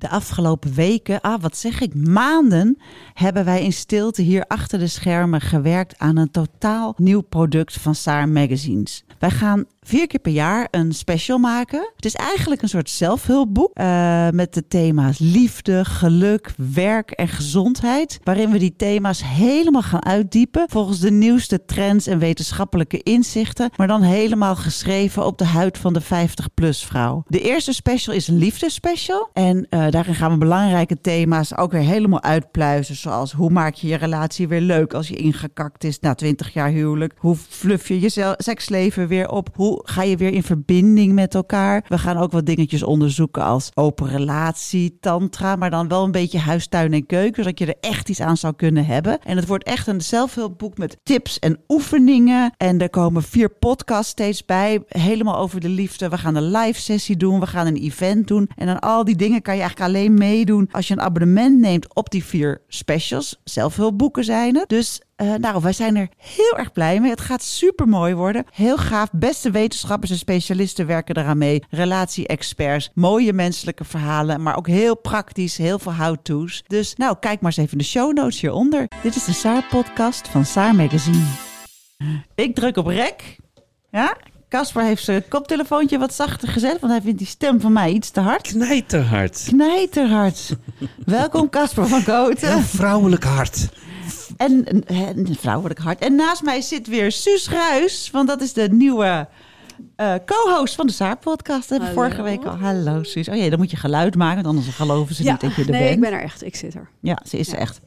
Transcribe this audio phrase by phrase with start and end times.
[0.00, 2.78] De afgelopen weken, ah wat zeg ik, maanden
[3.14, 7.94] hebben wij in stilte hier achter de schermen gewerkt aan een totaal nieuw product van
[7.94, 9.04] Saar Magazines.
[9.18, 11.92] Wij gaan vier keer per jaar een special maken.
[11.96, 18.20] Het is eigenlijk een soort zelfhulpboek uh, met de thema's liefde, geluk, werk en gezondheid.
[18.24, 23.70] Waarin we die thema's helemaal gaan uitdiepen volgens de nieuwste trends en wetenschappelijke inzichten.
[23.76, 27.24] Maar dan helemaal geschreven op de huid van de 50-plus vrouw.
[27.26, 29.30] De eerste special is een liefdespecial.
[29.32, 32.96] En uh, daarin gaan we belangrijke thema's ook weer helemaal uitpluizen.
[32.96, 36.68] Zoals hoe maak je je relatie weer leuk als je ingekakt is na 20 jaar
[36.68, 37.14] huwelijk?
[37.18, 39.48] Hoe fluff je je seksleven weer op?
[39.54, 41.84] Hoe ga je weer in verbinding met elkaar?
[41.88, 46.38] We gaan ook wat dingetjes onderzoeken als open relatie, tantra, maar dan wel een beetje
[46.38, 49.22] huistuin en keuken, zodat je er echt iets aan zou kunnen hebben.
[49.22, 52.54] En het wordt echt een zelfhulpboek met tips en oefeningen.
[52.56, 56.08] En er komen vier podcasts steeds bij, helemaal over de liefde.
[56.08, 58.50] We gaan een live sessie doen, we gaan een event doen.
[58.56, 61.94] En aan al die dingen kan je eigenlijk alleen meedoen als je een abonnement neemt
[61.94, 63.40] op die vier specials.
[63.44, 64.68] Zelfhulpboeken zijn het.
[64.68, 67.10] Dus uh, nou, wij zijn er heel erg blij mee.
[67.10, 68.44] Het gaat super mooi worden.
[68.50, 69.08] Heel gaaf.
[69.12, 71.64] Beste wetenschappers en specialisten werken eraan mee.
[71.70, 72.90] Relatie-experts.
[72.94, 74.42] Mooie menselijke verhalen.
[74.42, 75.56] Maar ook heel praktisch.
[75.56, 76.64] Heel veel how-to's.
[76.66, 78.88] Dus nou, kijk maar eens even de show notes hieronder.
[79.02, 81.24] Dit is de Saar-podcast van Saar Magazine.
[82.34, 83.36] Ik druk op rek.
[83.90, 84.16] Ja,
[84.50, 88.10] Casper heeft zijn koptelefoontje wat zachter gezet, want hij vindt die stem van mij iets
[88.10, 88.48] te hard.
[88.48, 89.44] Knijterhard.
[89.46, 90.56] Knijterhard.
[91.04, 92.48] Welkom Casper van Koten.
[92.48, 93.68] Heel vrouwelijk hard.
[94.36, 95.98] En een vrouwelijk hart.
[96.00, 99.28] En naast mij zit weer Suus Ruis, want dat is de nieuwe
[99.96, 101.70] uh, co-host van de Zaak-podcast.
[101.70, 102.56] Hebben we vorige week al.
[102.56, 103.28] Hallo Suus.
[103.28, 105.80] Oh ja, dan moet je geluid maken, anders geloven ze niet dat je er nee,
[105.80, 105.94] bent.
[105.94, 106.44] ik ben er echt.
[106.44, 106.90] Ik zit er.
[107.00, 107.56] Ja, ze is Ja.
[107.56, 107.80] echt.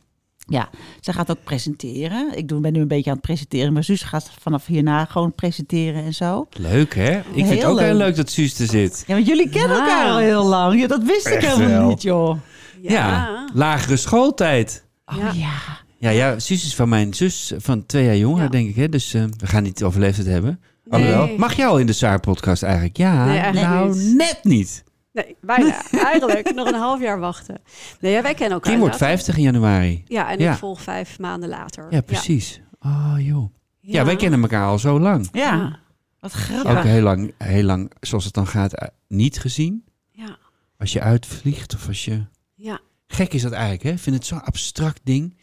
[0.48, 2.38] Ja, ze gaat ook presenteren.
[2.38, 5.34] Ik doe- ben nu een beetje aan het presenteren, maar Suus gaat vanaf hierna gewoon
[5.34, 6.48] presenteren en zo.
[6.58, 7.18] Leuk, hè?
[7.18, 8.16] Ik vind het ook heel leuk.
[8.16, 9.04] dat Suus er zit.
[9.08, 9.84] Ja, want jullie kennen Ja.
[9.84, 10.80] elkaar al heel lang.
[10.82, 11.88] Ja, dat wist ik helemaal wel.
[11.88, 12.38] niet, joh.
[12.82, 13.46] Ja.
[13.54, 14.86] lagere schooltijd.
[15.06, 15.32] Oh Ja.
[15.34, 15.82] ja.
[15.98, 18.50] Ja, ja, Suus is van mijn zus van twee jaar jonger, Ja.
[18.50, 18.76] denk ik.
[18.76, 18.90] Hè?
[18.90, 20.60] Dus eh, we gaan niet over leeftijd hebben.
[20.86, 21.02] Nee.
[21.06, 22.98] Alhoewel, mag jou in de Saar-podcast eigenlijk?
[22.98, 24.16] Ja, Nee, eigenlijk nou, niet.
[24.16, 24.84] net niet.
[25.14, 25.82] Nee, bijna.
[26.12, 27.62] Eigenlijk nog een half jaar wachten.
[28.00, 28.72] Nee, ja, wij kennen elkaar.
[28.72, 29.24] Die wordt inderdaad.
[29.24, 30.04] 50 in januari.
[30.08, 30.52] Ja, en Ja.
[30.52, 31.88] ik volg vijf maanden later.
[31.90, 32.62] Ja, precies.
[32.80, 33.54] Oh, joh.
[33.80, 34.06] Ja.
[34.06, 35.28] wij kennen elkaar al zo lang.
[35.32, 35.80] Ja,
[36.20, 36.78] wat grappig.
[36.78, 39.84] Ook heel lang, heel lang, zoals het dan gaat, eh, niet gezien.
[40.12, 40.38] Ja,
[40.78, 42.26] Als je uitvliegt of als je...
[42.56, 42.80] ja.
[43.08, 43.92] Gek is dat eigenlijk, hè?
[43.92, 45.38] Ik vind het zo'n abstract ding.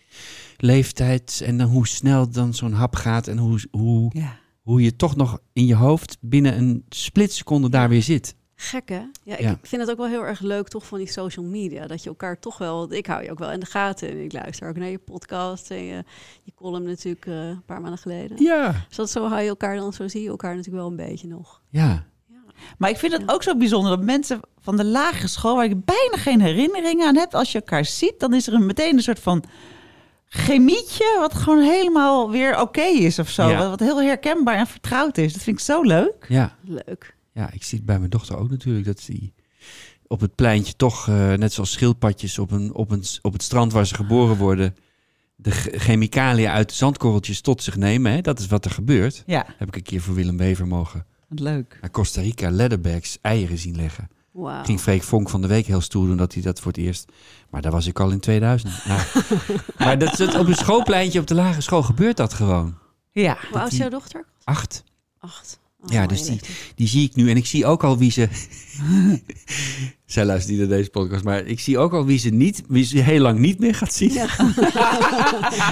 [0.57, 4.39] Leeftijd en dan hoe snel dan zo'n hap gaat en hoe, hoe, Ja.
[4.63, 8.35] hoe je toch nog in je hoofd binnen een splitseconde daar weer zit.
[8.63, 9.03] Gek hè?
[9.23, 9.59] Ja, ik Ja.
[9.63, 11.87] vind het ook wel heel erg leuk toch van die social media.
[11.87, 12.93] Dat je elkaar toch wel...
[12.93, 14.09] Ik hou je ook wel in de gaten.
[14.11, 16.05] En ik luister ook naar je podcast en je,
[16.43, 18.43] je column natuurlijk eh, een paar maanden geleden.
[18.43, 18.85] Ja.
[18.89, 21.27] Dus dat zo hou je elkaar dan, zo zie je elkaar natuurlijk wel een beetje
[21.29, 21.61] nog.
[21.69, 22.05] Ja.
[22.79, 25.85] Maar ik vind het ook zo bijzonder dat mensen van de lagere school, waar ik
[25.85, 29.03] bijna geen herinneringen aan heb, als je elkaar ziet, dan is er een, meteen een
[29.03, 29.45] soort van
[30.29, 33.49] chemietje, wat gewoon helemaal weer oké is of zo.
[33.49, 33.59] Ja.
[33.59, 35.33] Wat, wat heel herkenbaar en vertrouwd is.
[35.33, 36.27] Dat vind ik zo leuk.
[36.29, 36.57] Ja.
[36.65, 37.19] Leuk.
[37.33, 38.87] Ja, ik zie het bij mijn dochter ook natuurlijk.
[38.87, 39.33] Dat die
[40.07, 43.73] op het pleintje toch, eh, net zoals schildpadjes op, een, op, een, op het strand
[43.73, 44.77] waar ze geboren worden,
[45.37, 48.13] de ch- chemicaliën uit de zandkorreltjes tot zich nemen.
[48.13, 48.21] Hè?
[48.21, 49.23] Dat is wat er gebeurt.
[49.27, 51.79] Ja, Heb ik een keer voor Willem Wever mogen wat leuk.
[51.81, 54.09] naar Costa Rica leatherbacks eieren zien leggen.
[54.31, 54.65] Wauw.
[54.65, 57.13] Ging Freek Vonk van de week heel stoer doen dat hij dat voor het eerst.
[57.51, 58.73] Maar daar was ik al in 2000.
[58.87, 59.01] Nou,
[59.79, 62.79] maar dat, dat, op een schoolpleintje op de lagere school gebeurt dat gewoon.
[63.11, 64.25] Ja, Hoe oud is jouw dochter?
[64.45, 64.85] Acht.
[65.19, 65.59] Acht.
[65.83, 66.41] Oh, Ja, mooie dus die,
[66.75, 67.31] die zie ik nu.
[67.31, 68.29] En ik zie ook al wie ze.
[70.07, 71.25] Zij luistert niet naar deze podcast.
[71.25, 73.93] Maar ik zie ook al wie ze, niet, wie ze heel lang niet meer gaat
[73.95, 74.13] zien.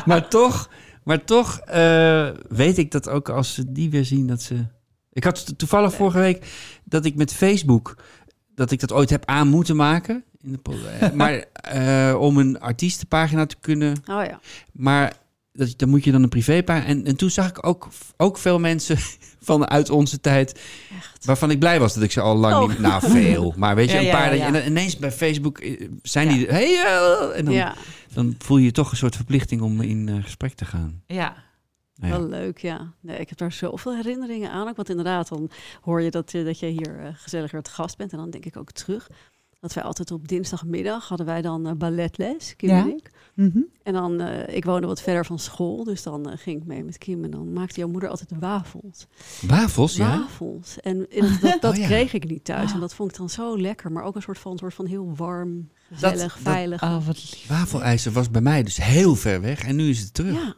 [0.07, 0.71] maar toch,
[1.05, 4.67] maar toch eh, weet ik dat ook als ze die weer zien, dat ze.
[5.13, 6.47] Ik had to- toevallig vorige week
[6.85, 7.97] dat ik met Facebook.
[8.55, 10.25] dat ik dat ooit heb aan moeten maken.
[10.43, 14.41] In de, eh, maar eh, om een artiestenpagina te kunnen Oh ja.
[14.73, 15.13] maar
[15.59, 16.87] dat, dan moet je dan een privépagina.
[16.87, 18.99] En, en toen zag ik ook, ook veel mensen
[19.49, 20.61] van uit onze tijd.
[20.97, 21.25] Echt.
[21.25, 22.69] Waarvan ik blij was dat ik ze al lang Oh.
[22.69, 22.79] niet...
[22.79, 23.55] Nou, veel.
[23.57, 24.31] Maar weet je, Ja, een ja, paar...
[24.31, 24.47] dat ja.
[24.47, 26.35] en dan ineens bij Facebook eh, zijn Ja.
[26.35, 26.47] die...
[26.47, 27.75] Hey, eh, en dan, Ja.
[28.13, 31.03] dan voel je je toch een soort verplichting om in eh, gesprek te gaan.
[31.07, 31.47] ja.
[32.01, 32.19] Nou ja.
[32.19, 32.93] Wel leuk, ja.
[33.01, 34.69] Nee, ik heb daar zoveel herinneringen aan.
[34.69, 35.51] Ook, want inderdaad, dan
[35.81, 38.13] hoor je dat, je dat je hier eh, gezellig weer te gast bent.
[38.13, 39.09] En dan denk ik ook terug.
[39.61, 42.81] Dat wij altijd op dinsdagmiddag hadden wij dan eh, balletles, Kim Ja.
[42.81, 43.11] en ik.
[43.35, 43.59] Mhm.
[43.83, 46.85] En dan, eh, ik woonde wat verder van school, dus dan eh, ging ik mee
[46.85, 47.25] met Kim.
[47.25, 49.07] En dan maakte jouw moeder altijd wafels.
[49.47, 50.19] Wafels, ja?
[50.19, 50.81] Wafels.
[50.81, 51.07] En
[51.41, 51.87] dat, dat Oh ja.
[51.87, 52.73] kreeg ik niet thuis.
[52.73, 53.93] En dat vond ik dan zo lekker.
[53.93, 56.83] Maar ook een soort van, soort van heel warm, gezellig, dat- veilig.
[56.83, 57.47] Oh, wat lief.
[57.49, 60.35] Wafelijzer was bij mij dus heel ver weg en nu is het terug.
[60.35, 60.55] ja.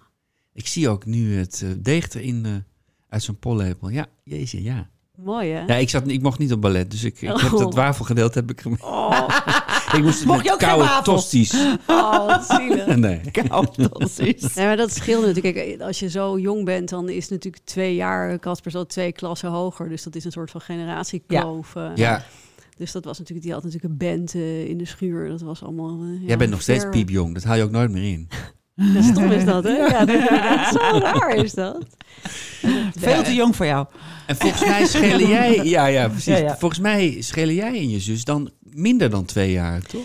[0.53, 2.65] Ik zie ook nu het deeg erin
[3.09, 3.89] uit zo'n pollepel.
[3.89, 4.91] Ja, jezus, ja.
[5.25, 5.65] Mooi hè?
[5.65, 7.59] Ja, ik, zat, ik mocht niet op ballet, dus ik, ik heb Oh.
[7.59, 8.83] dat wafelgedeelte heb ik gemist.
[8.83, 9.29] Oh,
[9.97, 11.55] Ik moest Mocht je ook koude tosties.
[11.87, 12.87] oh, wat zielig.
[12.97, 13.21] Nee.
[13.93, 14.55] precies.
[14.55, 15.55] Ja, maar dat scheelt natuurlijk.
[15.55, 19.49] Kijk, als je zo jong bent, dan is natuurlijk twee jaar Casper zo twee klassen
[19.51, 19.89] hoger.
[19.89, 21.77] Dus dat is een soort van generatiekloof.
[21.77, 21.91] eh.
[21.95, 22.25] Ja,
[22.77, 25.29] Dus dat was natuurlijk, die had natuurlijk een band eh, in de schuur.
[25.29, 26.01] Dat was allemaal.
[26.03, 27.35] eh, ja, jij bent nog steeds piepjong.
[27.35, 28.29] Dat haal je ook nooit meer in.
[28.95, 29.71] Ja, stom is dat, hè?
[29.71, 31.85] Ja, dat, dat- zo raar is dat.
[32.99, 33.87] Veel te jong voor jou.
[34.27, 35.57] En volgens mij schelen jij...
[35.77, 36.25] Ja, ja, precies.
[36.25, 36.57] Ja, ja.
[36.57, 40.03] Volgens mij schelen jij en je zus dan minder dan twee jaar, toch?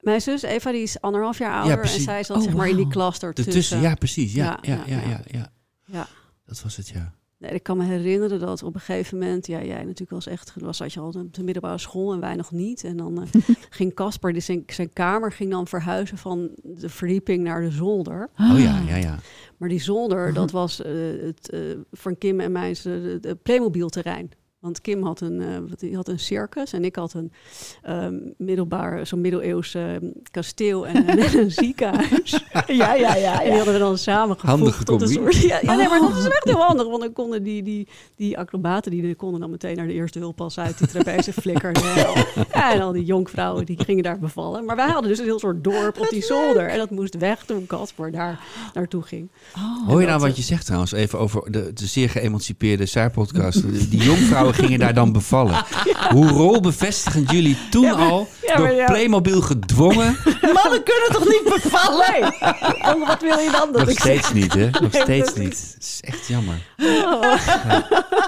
[0.00, 1.80] Mijn zus Eva, die is anderhalf jaar ouder.
[1.80, 3.52] en zij zat Oh, zeg maar in die klas ertussen.
[3.52, 4.32] Ertussen, ja, precies.
[4.32, 5.50] Ja, Ja, ja, ja, ja, ja, ja.
[5.84, 6.06] Ja.
[6.46, 7.14] Dat was het, ja.
[7.44, 10.54] Nee, ik kan me herinneren dat op een gegeven moment, ja, jij natuurlijk was echt,
[10.60, 12.84] was zat je al op de middelbare school en wij nog niet.
[12.84, 17.42] En dan eh, ging Casper, dus zijn, zijn kamer ging dan verhuizen van de verdieping
[17.44, 18.28] naar de zolder.
[18.40, 19.18] Oh ja, ja, ja.
[19.56, 21.60] Maar die zolder, dat was eh, het, eh,
[21.92, 24.30] van Kim en mij de Playmobil terrein.
[24.64, 27.32] Want Kim had een, eh, wat- die had een circus en ik had een
[27.82, 29.82] ehm, middelbaar, zo'n middeleeuws eh,
[30.30, 32.32] kasteel en, een- en een ziekenhuis.
[32.66, 33.38] Ja, ja, ja.
[33.42, 35.36] En die hadden we dan samen Handige tot een soort.
[35.36, 36.18] Ja, ja, nee, maar dat Oh.
[36.18, 36.86] is echt heel handig.
[36.88, 40.18] Want dan konden die, die, die acrobaten die, die konden dan meteen naar de eerste
[40.18, 41.80] hulppas uit die trapeze flikkerde.
[42.52, 44.64] Ja, en al die jonkvrouwen die gingen daar bevallen.
[44.64, 46.68] Maar wij hadden dus een heel soort dorp op die zolder.
[46.68, 48.40] En dat moest weg toen Casper daar
[48.74, 49.28] naartoe ging.
[49.86, 53.62] Hoor je nou wat eh, je zegt trouwens, even over de, de zeer geëmancipeerde Saar-podcast.
[53.70, 54.02] Die die
[54.54, 55.64] gingen daar dan bevallen.
[56.10, 58.84] Hoe rolbevestigend jullie toen al ja, door ja.
[58.86, 60.16] Playmobil gedwongen.
[60.40, 62.20] Mannen kunnen toch niet bevallen?
[62.20, 64.70] Nee, Oh, wat wil je dan dat Nog ik steeds niet, hè?
[64.70, 65.74] Nog Nee, steeds niet.
[65.74, 66.54] Het is echt jammer.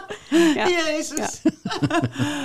[0.55, 0.69] Ja.
[0.69, 1.40] Jezus.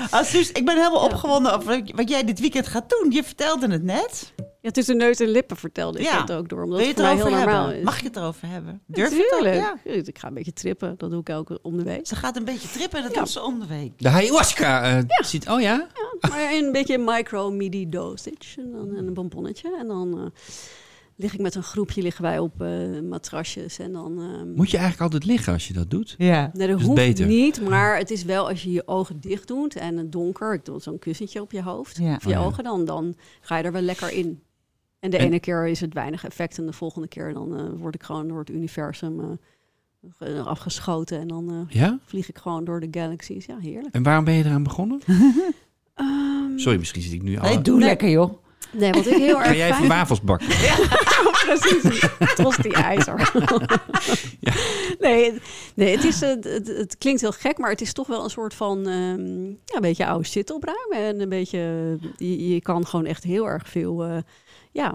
[0.10, 3.12] Ah, Suus, ik ben helemaal opgewonden over wat jij dit weekend gaat doen.
[3.12, 4.34] Je vertelde het net.
[4.62, 6.22] Ja, tussen neus en lippen vertelde ik Ja.
[6.22, 6.64] het ook door.
[6.64, 7.80] Omdat Wil je het het voor mij heel erover normaal hebben?
[7.80, 7.86] is.
[7.86, 8.82] Mag je het erover hebben?
[8.86, 9.56] Durf je het.
[9.56, 9.94] Ja.
[10.04, 10.96] Ik ga een beetje trippen.
[10.98, 12.08] Dat doe ik elke om de week.
[12.08, 13.20] Ze gaat een beetje trippen en dat Ja.
[13.20, 13.92] doet ze om de week.
[13.98, 15.50] De ayahuasca eh, ziet...
[15.50, 15.88] Oh ja?
[16.30, 18.32] Maar een beetje micro midi dosage.
[18.62, 19.78] En dan en een bonbonnetje.
[19.80, 20.26] En dan eh,
[21.16, 22.70] lig ik met een groepje liggen wij op eh,
[23.10, 23.80] matrasjes.
[23.80, 24.20] En dan.
[24.22, 26.16] ehm, Moet je eigenlijk altijd liggen als je dat doet?
[26.18, 26.50] Ja.
[26.54, 27.26] Nee, dat is hoeft beter.
[27.26, 30.66] niet, maar het is wel als je je ogen dicht doet en het donker, ik
[30.66, 32.16] doe zo'n kussentje op je hoofd, Ja.
[32.16, 32.44] of je Oh ja.
[32.46, 34.42] ogen, dan, dan ga je er wel lekker in.
[35.02, 37.64] En de En- ene keer is het weinig effect en de volgende keer dan eh,
[37.80, 39.40] word ik gewoon door het universum
[40.20, 42.00] eh, afgeschoten en dan eh, Ja?
[42.06, 43.46] vlieg ik gewoon door de galaxies.
[43.46, 43.96] Ja, heerlijk.
[43.96, 45.02] En waarom ben je eraan begonnen?
[45.96, 47.44] Ehm, Sorry, misschien zit ik nu al...
[47.48, 47.88] Nee, doe Nee.
[47.88, 48.34] lekker joh.
[48.72, 50.48] nee, wat ik heel erg Ga jij even wafels bakken?
[51.46, 53.32] Precies, trots die ijzer.
[54.40, 54.54] Ja.
[55.00, 55.34] nee,
[55.76, 58.30] nee het, is, het, het, het klinkt heel gek, maar het is toch wel een
[58.30, 60.98] soort van ehm, ja, een beetje oude shit opruimen.
[60.98, 61.60] En een beetje,
[62.18, 64.18] je, je kan gewoon echt heel erg veel eh,
[64.72, 64.94] ja,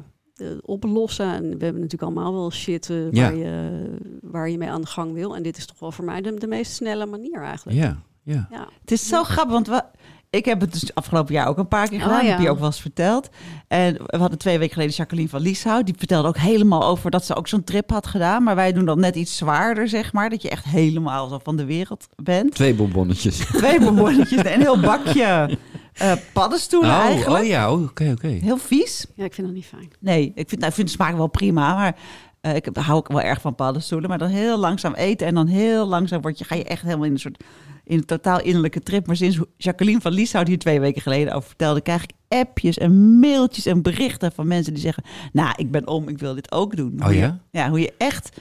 [0.63, 1.27] oplossen.
[1.33, 3.23] En we hebben natuurlijk allemaal wel shit eh, Ja.
[3.23, 3.81] waar, je,
[4.23, 5.37] waar je mee aan de gang wil.
[5.37, 7.79] En dit is toch wel voor mij de, de meest snelle manier eigenlijk.
[7.79, 8.47] Ja, ja.
[8.51, 8.69] Ja.
[8.81, 9.83] Het is zo grappig, want we,
[10.31, 12.25] ik heb het dus afgelopen jaar ook een paar keer Oh, gedaan.
[12.25, 12.31] ja.
[12.31, 13.29] Heb je ook wel eens verteld.
[13.69, 15.87] En we hadden twee weken geleden Jacqueline van Lieshout.
[15.87, 18.43] Die vertelde ook helemaal over dat ze ook zo'n trip had gedaan.
[18.43, 20.31] Maar wij doen dat net iets zwaarder, zeg maar.
[20.31, 22.55] Dat je echt helemaal zo van de wereld bent.
[22.55, 23.37] Twee bonbonnetjes.
[23.39, 25.25] Twee bonbonnetjes en een heel bakje
[25.99, 27.43] eh, paddenstoelen Oh, eigenlijk.
[27.43, 28.29] oh ja, oh, oké, oké.
[28.29, 29.07] Heel vies.
[29.15, 29.91] ja, ik vind dat niet fijn.
[30.01, 31.97] Nee, ik vind, nou, ik vind de smaak wel prima, maar
[32.41, 34.09] eh, ik hou ook wel erg van paddenstoelen.
[34.09, 37.07] Maar dan heel langzaam eten en dan heel langzaam word je, ga je echt helemaal
[37.07, 37.45] in een soort
[37.85, 39.07] in een totaal innerlijke trip.
[39.07, 43.19] Maar sinds Jacqueline van Lieshout hier twee weken geleden over vertelde, krijg ik appjes en
[43.19, 46.77] mailtjes en berichten van mensen die zeggen, nou, ik ben om, ik wil dit ook
[46.77, 47.01] doen.
[47.05, 47.39] Oh ja?
[47.51, 48.37] ja, hoe je echt,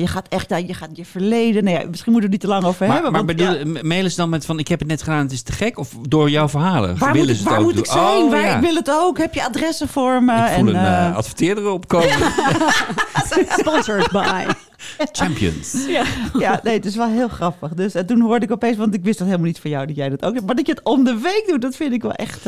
[0.00, 2.50] je gaat echt, ja, je gaat je verleden, nou ja, misschien moeten we het niet
[2.52, 3.12] te lang over Maar, hebben.
[3.12, 5.32] maar want, bedoel, ja, mailen ze dan met van ik heb het net gedaan, het
[5.32, 5.78] is te gek?
[5.78, 6.98] Of door jouw verhalen?
[6.98, 7.84] waar Willen moet, ze ik, het waar ook moet doen?
[7.84, 8.22] ik zijn?
[8.22, 8.56] Oh, waar, ja.
[8.56, 9.18] Ik wil het ook.
[9.18, 10.32] Heb je adressen voor me?
[10.32, 12.08] Ik voel en, een eh, eh, adverteerder opkomen.
[13.58, 14.44] Sponsored by.
[15.12, 15.84] Champions.
[15.88, 16.04] ja.
[16.38, 17.74] Ja, nee, het is wel heel grappig.
[17.74, 19.96] Dus en toen hoorde ik opeens, want ik wist dat helemaal niet van jou dat
[19.96, 20.46] jij dat ook hebt.
[20.46, 22.46] Maar dat je het om de week doet, dat vind ik wel echt.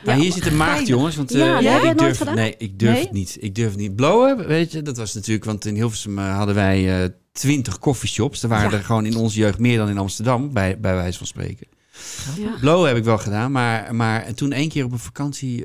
[0.00, 1.16] Eh, Maar hier zit een maagd, jongens.
[1.16, 3.02] Want Ja, eh, ik durf, nee, ik durf Nee?
[3.02, 3.36] het niet.
[3.40, 3.96] Ik durf het niet.
[3.96, 8.42] Blowen, weet je, dat was natuurlijk, want in Hilversum eh, hadden wij eh, twintig coffeeshops.
[8.42, 8.76] Er waren Ja.
[8.76, 11.66] er gewoon in onze jeugd meer dan in Amsterdam, bij, bij wijze van spreken.
[12.36, 12.56] Ja.
[12.60, 15.64] Blowen heb ik wel gedaan, maar, maar toen één keer op een vakantie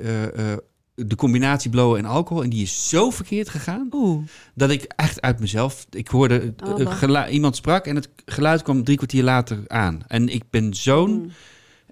[0.95, 2.43] de combinatie blowen en alcohol.
[2.43, 3.87] En die is zo verkeerd gegaan.
[3.91, 4.23] Oeh.
[4.55, 5.85] Dat ik echt uit mezelf...
[5.89, 6.53] Ik hoorde...
[6.65, 10.01] Oh, iemand sprak en het geluid kwam drie kwartier later aan.
[10.07, 11.11] En ik ben zo'n...
[11.11, 11.31] Mm.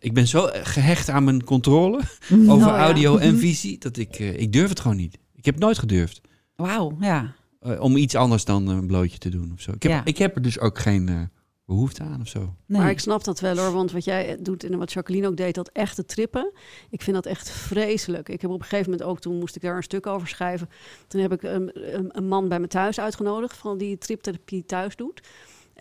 [0.01, 1.97] Ik ben zo gehecht aan mijn controle
[2.31, 2.83] over Oh, ja.
[2.83, 3.77] audio en visie...
[3.77, 4.15] dat ik...
[4.19, 5.17] eh, ik durf het gewoon niet.
[5.35, 6.21] Ik heb het nooit gedurfd.
[6.55, 7.33] Wauw, ja.
[7.59, 9.71] eh, om iets anders dan een blootje te doen of zo.
[9.71, 10.01] Ik heb, Ja.
[10.05, 11.21] ik heb er dus ook geen eh,
[11.65, 12.39] behoefte aan of zo.
[12.65, 12.81] Nee.
[12.81, 15.55] Maar ik snap dat wel hoor, want wat jij doet en wat Jacqueline ook deed,
[15.55, 16.51] dat echte trippen.
[16.89, 18.29] Ik vind dat echt vreselijk.
[18.29, 20.69] Ik heb op een gegeven moment ook, toen moest ik daar een stuk over schrijven.
[21.07, 24.95] Toen heb ik een, een, een man bij me thuis uitgenodigd, van die triptherapie thuis
[24.95, 25.21] doet.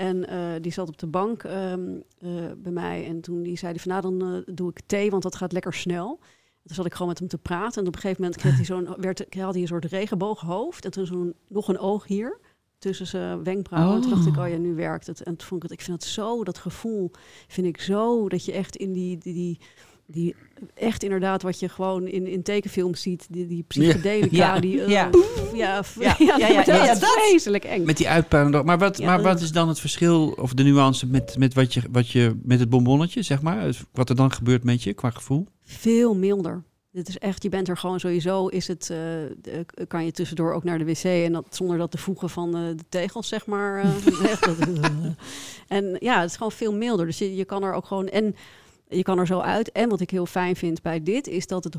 [0.00, 3.73] En eh, die zat op de bank ehm, eh, bij mij en toen die zei
[3.73, 6.19] die van nou dan eh, doe ik thee, want dat gaat lekker snel.
[6.62, 8.64] Toen zat ik gewoon met hem te praten en op een gegeven moment kreeg hij
[8.64, 12.38] zo'n, werd, had hij een soort regenbooghoofd en toen zo'n, nog een oog hier
[12.78, 13.95] tussen zijn wenkbrauwen.
[13.95, 14.42] En toen dacht ik, Oh.
[14.42, 15.23] oh ja, nu werkt het.
[15.23, 17.11] En toen vond ik het, ik vind het zo, dat gevoel
[17.49, 19.59] vind ik zo, dat je echt in die, die, die,
[20.11, 20.35] die
[20.75, 24.61] echt inderdaad wat je gewoon in, in tekenfilms ziet, die, die psychedelica, Ja.
[24.61, 25.11] die, eh, Ja.
[25.55, 26.14] ja, Ja.
[26.19, 27.11] ja, Ja, ja, dat ja, is ja, dat.
[27.11, 27.85] vreselijk eng.
[27.85, 28.62] Met die uitpuilende...
[28.62, 31.75] Maar, wat, Ja, maar wat is dan het verschil of de nuance met, met, wat
[31.75, 33.76] je, wat je, met het bonbonnetje, zeg maar?
[33.93, 35.47] Wat er dan gebeurt met je qua gevoel?
[35.62, 36.62] Veel milder.
[36.93, 38.97] Dit is echt, je bent er gewoon sowieso, is het, eh,
[39.40, 42.57] de- kan je tussendoor ook naar de wc en dat zonder dat te voegen van
[42.57, 43.81] eh, de tegels, zeg maar.
[43.83, 44.57] eh, echt, dat-
[45.69, 47.07] en ja, het is gewoon veel milder.
[47.07, 48.35] Dus je, je kan er ook gewoon, en
[48.90, 49.73] je kan er zo uit.
[49.73, 51.78] En wat ik heel fijn vind bij dit, is dat het 100%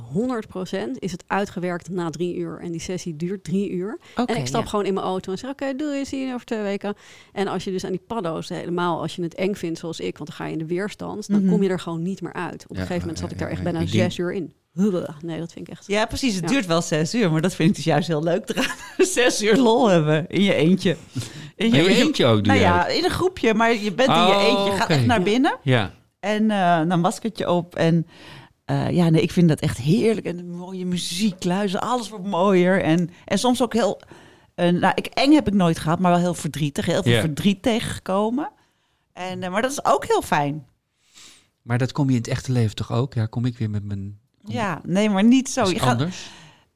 [1.00, 2.60] is het uitgewerkt na drie uur.
[2.60, 4.00] En die sessie duurt drie uur.
[4.26, 4.70] En ik stap ja.
[4.70, 6.96] gewoon in mijn auto en zeg, oké, doe je, zie je over twee weken.
[7.34, 10.18] En als je dus aan die paddo's, helemaal als je het eng vindt zoals ik,
[10.18, 11.50] want dan ga je in de weerstand, dan Mhm.
[11.52, 12.64] kom je er gewoon niet meer uit.
[12.64, 14.54] Op een Ja, gegeven moment ja, zat ik ja, daar echt bijna zes uur in.
[15.22, 15.88] Nee, dat vind ik echt...
[15.88, 16.36] Ja, precies.
[16.36, 16.50] Het Ja.
[16.50, 18.50] duurt wel zes uur, maar dat vind ik dus juist heel leuk.
[18.50, 18.76] eraan.
[18.98, 20.96] zes uur lol hebben in je eentje.
[21.56, 24.16] In In je eentje ook, doe Nou ja, in een groepje, maar je bent in
[24.16, 24.72] je Oh, eentje.
[24.72, 25.92] Je gaat echt naar binnen Ja.
[26.22, 27.76] En eh dan maskertje op.
[27.76, 28.08] En
[28.66, 30.26] eh, ja, nee, ik vind dat echt heerlijk.
[30.26, 32.84] En de mooie muziek, luisteren, alles wordt mooier.
[32.84, 34.02] En, en soms ook heel...
[34.56, 36.86] eh, nou, ik, eng heb ik nooit gehad, maar wel heel verdrietig.
[36.86, 37.20] Heel veel Ja.
[37.20, 38.50] verdriet tegengekomen.
[39.14, 40.66] En, maar dat is ook heel fijn.
[41.62, 43.14] Maar dat kom je in het echte leven toch ook?
[43.14, 44.20] Ja, kom ik weer met mijn...
[44.46, 45.64] Ja, nee, maar niet zo.
[45.64, 46.30] Is Je gaat, anders?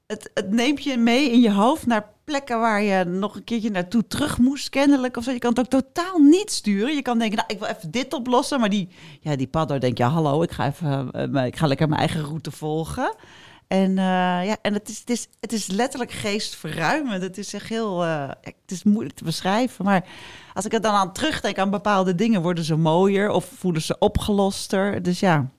[0.07, 3.69] Het, het neemt je mee in je hoofd naar plekken waar je nog een keertje
[3.69, 5.17] naartoe terug moest, kennelijk.
[5.17, 5.31] Of zo.
[5.31, 6.95] Je kan het ook totaal niet sturen.
[6.95, 8.59] Je kan denken, nou, ik wil even dit oplossen.
[8.59, 8.89] Maar die,
[9.21, 12.23] ja, die paddo denkt, ja, hallo, ik ga, even, eh, ik ga lekker mijn eigen
[12.23, 13.15] route volgen.
[13.67, 17.21] En, eh, ja, en het, is, het, is, het is letterlijk geestverruimend.
[17.21, 19.85] Het is echt heel, eh, het is moeilijk te beschrijven.
[19.85, 20.05] Maar
[20.53, 23.97] als ik er dan aan terugdenk aan bepaalde dingen, worden ze mooier of voelen ze
[23.99, 25.03] opgeloster.
[25.03, 25.49] Dus ja,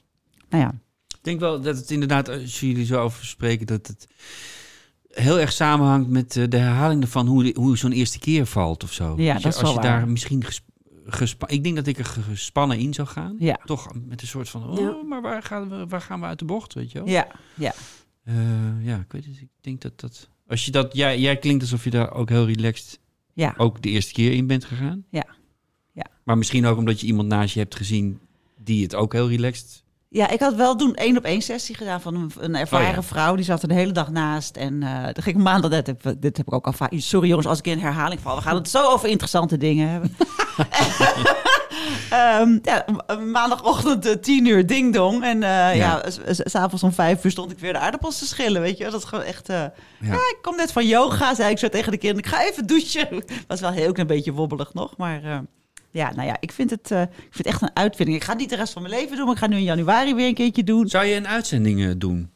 [0.49, 0.73] nou ja.
[1.27, 4.07] Ik denk wel dat het inderdaad, als jullie zo over spreken, dat het
[5.09, 8.93] heel erg samenhangt met eh, de herhaling ervan hoe, hoe zo'n eerste keer valt of
[8.93, 9.15] zo.
[9.17, 9.99] Ja, Als je- dat is Als wel je waar.
[9.99, 10.43] daar misschien
[11.47, 13.37] Ik denk dat ik er gespannen in zou gaan.
[13.39, 13.61] Ja.
[13.65, 15.03] Toch met een soort van, oh, Ja.
[15.09, 17.09] maar waar gaan, we, waar gaan we uit de bocht, weet je wel?
[17.09, 17.75] Ja, ja.
[18.25, 18.35] Eh,
[18.85, 19.41] ja, ik weet het.
[19.41, 20.29] Ik denk dat dat...
[20.47, 20.97] Als je dat...
[20.97, 23.01] Jij, jij klinkt alsof je daar ook heel relaxed
[23.33, 23.55] Ja.
[23.57, 25.05] ook de eerste keer in bent gegaan.
[25.11, 25.27] Ja.
[25.93, 26.07] Ja.
[26.25, 28.19] Maar misschien ook omdat je iemand naast je hebt gezien
[28.59, 29.85] die het ook heel relaxed...
[30.09, 32.95] Ja, ik had wel doen één op één sessie gedaan van een, een ervaren Oh
[32.95, 33.03] ja.
[33.03, 33.35] vrouw.
[33.35, 34.57] Die zat er de hele dag naast.
[34.57, 36.93] En eh dan ging ik maandag, dit heb, dit heb ik ook al vaak.
[36.97, 38.37] Sorry jongens, als ik in herhaling val.
[38.37, 40.17] We gaan het zo over interessante dingen hebben.
[42.11, 42.85] Ehm, ja,
[43.33, 45.23] maandagochtend eh, tien uur ding dong.
[45.25, 46.03] En eh, ja, Ja.
[46.27, 48.61] s'avonds om vijf uur stond ik weer de aardappels te schillen.
[48.61, 49.47] Weet je, dat is gewoon echt.
[49.47, 49.73] ja.
[50.01, 50.13] Ja.
[50.15, 52.25] ik kom net van yoga, zei ik zo tegen de kinderen.
[52.31, 53.25] Ik ga even douchen.
[53.49, 55.21] Was wel heel klein beetje wobbelig nog, maar.
[55.97, 58.17] Ja, nou ja, ik vind, het, eh, ik vind het echt een uitvinding.
[58.19, 59.63] Ik ga het niet de rest van mijn leven doen, maar ik ga nu in
[59.63, 60.89] januari weer een keertje doen.
[60.89, 62.31] Zou je een uitzending eh, doen?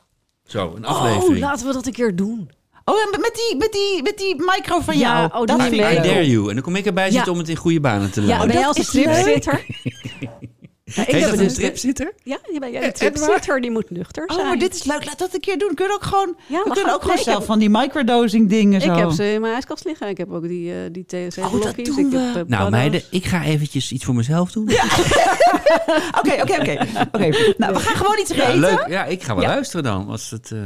[0.44, 1.38] Zo, een Oh, aflevering.
[1.40, 2.50] laten we dat een keer doen.
[2.84, 5.40] Oh, en met die, met die, met die micro van Ja, jou.
[5.40, 5.60] oh, dat?
[5.72, 6.02] I leuk.
[6.02, 6.48] dare you.
[6.48, 7.12] En dan kom ik erbij Ja.
[7.12, 8.46] zitten om het in goede banen te Ja, leiden.
[8.48, 9.56] ben jij dat als?
[10.94, 12.12] Ja, ik Heet heb dat dus een stripzitter?
[12.22, 14.46] Ja, je bent jij Eh, een stripzitter, die moet nuchter Oh, zijn.
[14.46, 15.04] maar dit is leuk.
[15.04, 15.68] Laat dat een keer doen.
[15.68, 18.80] We kunnen ook gewoon, Ja, we kunnen ook gewoon zelf heb- van die microdosing dingen
[18.80, 18.92] zo.
[18.92, 20.08] Ik heb ze in mijn ijskast liggen.
[20.08, 23.44] Ik heb ook die, eh die THC Oh, ik heb, eh, Nou meiden, ik ga
[23.44, 24.68] eventjes iets voor mezelf doen.
[24.68, 24.84] Ja,
[26.18, 26.86] Oké, oké, oké.
[27.12, 28.58] Oké, Nou, we gaan gewoon iets reten.
[28.58, 28.84] leuk.
[28.88, 29.48] Ja, ik ga wel Ja.
[29.48, 30.08] luisteren dan.
[30.08, 30.58] Als, het, eh,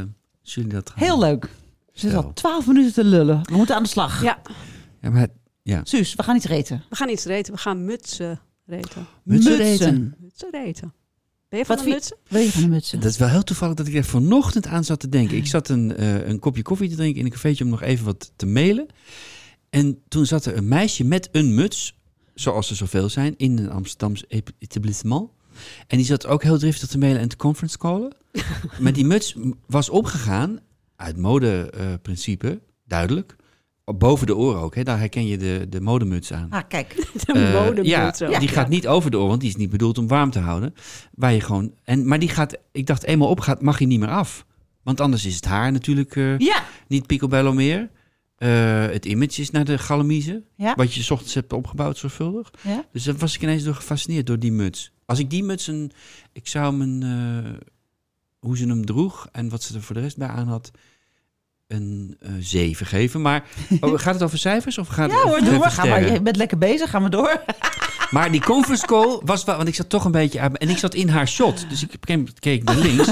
[0.43, 1.49] als jullie dat gaan Heel leuk.
[1.93, 3.41] Ze is al twaalf minuten te lullen.
[3.43, 4.23] We moeten aan de slag.
[4.23, 4.39] Ja,
[5.01, 5.27] Ja, maar
[5.63, 5.81] ja.
[5.85, 6.85] Suus, we gaan iets reten.
[6.91, 7.53] we gaan iets reten.
[7.55, 9.07] We gaan mutsen reten.
[9.23, 10.15] Mutsen reten.
[10.21, 10.51] Mutsen.
[10.51, 12.17] Ben je van Wat de vind- mutsen?
[12.29, 13.01] Wil je van de mutsen?
[13.01, 15.37] Dat is wel heel toevallig dat ik er vanochtend aan zat te denken.
[15.37, 18.05] Ik zat een, eh, een kopje koffie te drinken in een cafeetje om nog even
[18.05, 18.87] wat te mailen.
[19.71, 21.99] En toen zat er een meisje met een muts,
[22.35, 24.25] zoals er zoveel zijn, in een Amsterdams
[24.59, 25.31] etablissement.
[25.87, 28.13] En die zat ook heel driftig te mailen en te conference callen.
[28.81, 30.59] maar die muts was opgegaan,
[30.97, 33.37] uit modeprincipe, duidelijk.
[33.85, 34.83] Boven de oren ook, hè?
[34.83, 36.51] daar herken je de, de modemuts aan.
[36.51, 36.95] Ah, kijk.
[37.27, 37.89] De Eh, modemuts.
[37.89, 38.39] ja, zo.
[38.39, 40.75] die gaat niet over de oor, want die is niet bedoeld om warm te houden.
[41.15, 44.09] Waar je gewoon, en, maar die gaat, ik dacht, eenmaal opgaat, mag hij niet meer
[44.11, 44.47] af.
[44.83, 46.65] Want anders is het haar natuurlijk eh, Ja.
[46.89, 47.91] niet picobello meer.
[48.37, 50.45] Eh, het image is naar de galamiezen.
[50.57, 50.75] Ja.
[50.75, 52.51] Wat je 's ochtends hebt opgebouwd zorgvuldig.
[52.63, 52.85] Ja.
[52.93, 54.93] Dus daar was ik ineens door gefascineerd door die muts.
[55.07, 55.91] Als ik die muts een...
[56.33, 57.09] Ik zou eh,
[58.39, 60.71] hoe ze hem droeg en wat ze er voor de rest bij aan had...
[61.75, 63.21] Een eh 7 geven.
[63.23, 63.45] Maar
[63.81, 64.79] oh, gaat het over cijfers?
[64.79, 65.71] Of gaat Ja het hoor, doe maar.
[65.71, 66.13] Ga maar.
[66.13, 66.91] Je bent lekker bezig.
[66.91, 67.43] Ga maar door.
[68.11, 69.57] Maar die conference call was wel...
[69.57, 70.41] Want ik zat toch een beetje...
[70.41, 71.67] aan- En ik zat in haar shot.
[71.69, 71.91] Dus ik
[72.39, 73.09] keek naar links.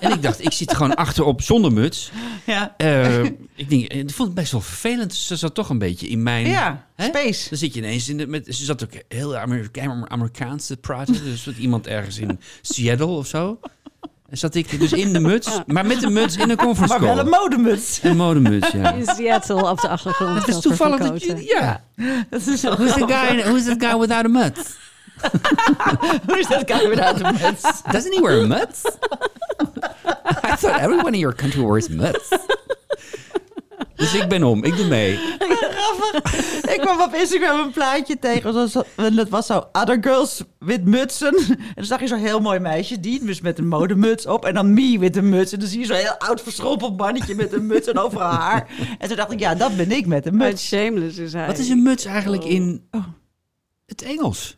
[0.00, 2.10] en ik dacht, ik zit gewoon achterop zonder muts.
[2.46, 2.74] Ja.
[2.76, 5.14] Eh, ik, denk, ik vond het best wel vervelend.
[5.14, 6.46] Ze zat toch een beetje in mijn...
[6.48, 6.86] Ja.
[6.94, 7.04] Hè?
[7.04, 7.48] Space.
[7.48, 8.26] Dan zit je ineens in de...
[8.26, 11.24] Met, ze zat ook heel Amerika Amerikaans te praten.
[11.24, 13.58] Dus met iemand ergens in Seattle of zo.
[14.32, 15.48] En zat ik dus in de muts.
[15.66, 17.16] Maar met de muts in een conference Maar call.
[17.16, 18.00] wel een modemuts.
[18.02, 18.92] Een modemuts, ja.
[18.92, 20.38] In Seattle op de achtergrond.
[20.38, 21.44] Het is toevallig dat je...
[21.44, 21.80] Ja.
[22.30, 24.60] Dat is zo Who's the guy, who's that guy without a muts?
[26.26, 27.82] Hoe is dat guy without a muts?
[27.90, 28.82] Doesn't he wear muts?
[30.44, 32.28] I thought everyone in your country wears muts.
[34.02, 35.12] Dus ik ben om, ik doe mee.
[36.62, 38.68] Ik kwam op Instagram een plaatje tegen.
[38.96, 41.34] En dat was zo, other girls with mutsen.
[41.48, 44.44] En dan zag je zo'n heel mooi meisje, die dus met een modemuts op.
[44.44, 45.52] En dan me met een muts.
[45.52, 48.66] En dan zie je zo'n heel oud verschrompeld mannetje met een muts en overal haar.
[48.98, 50.66] En toen dacht ik, ja, dat ben ik met een muts.
[50.66, 51.46] Shameless is hij.
[51.46, 53.04] Wat is een muts eigenlijk in Oh.
[53.86, 54.56] het Engels?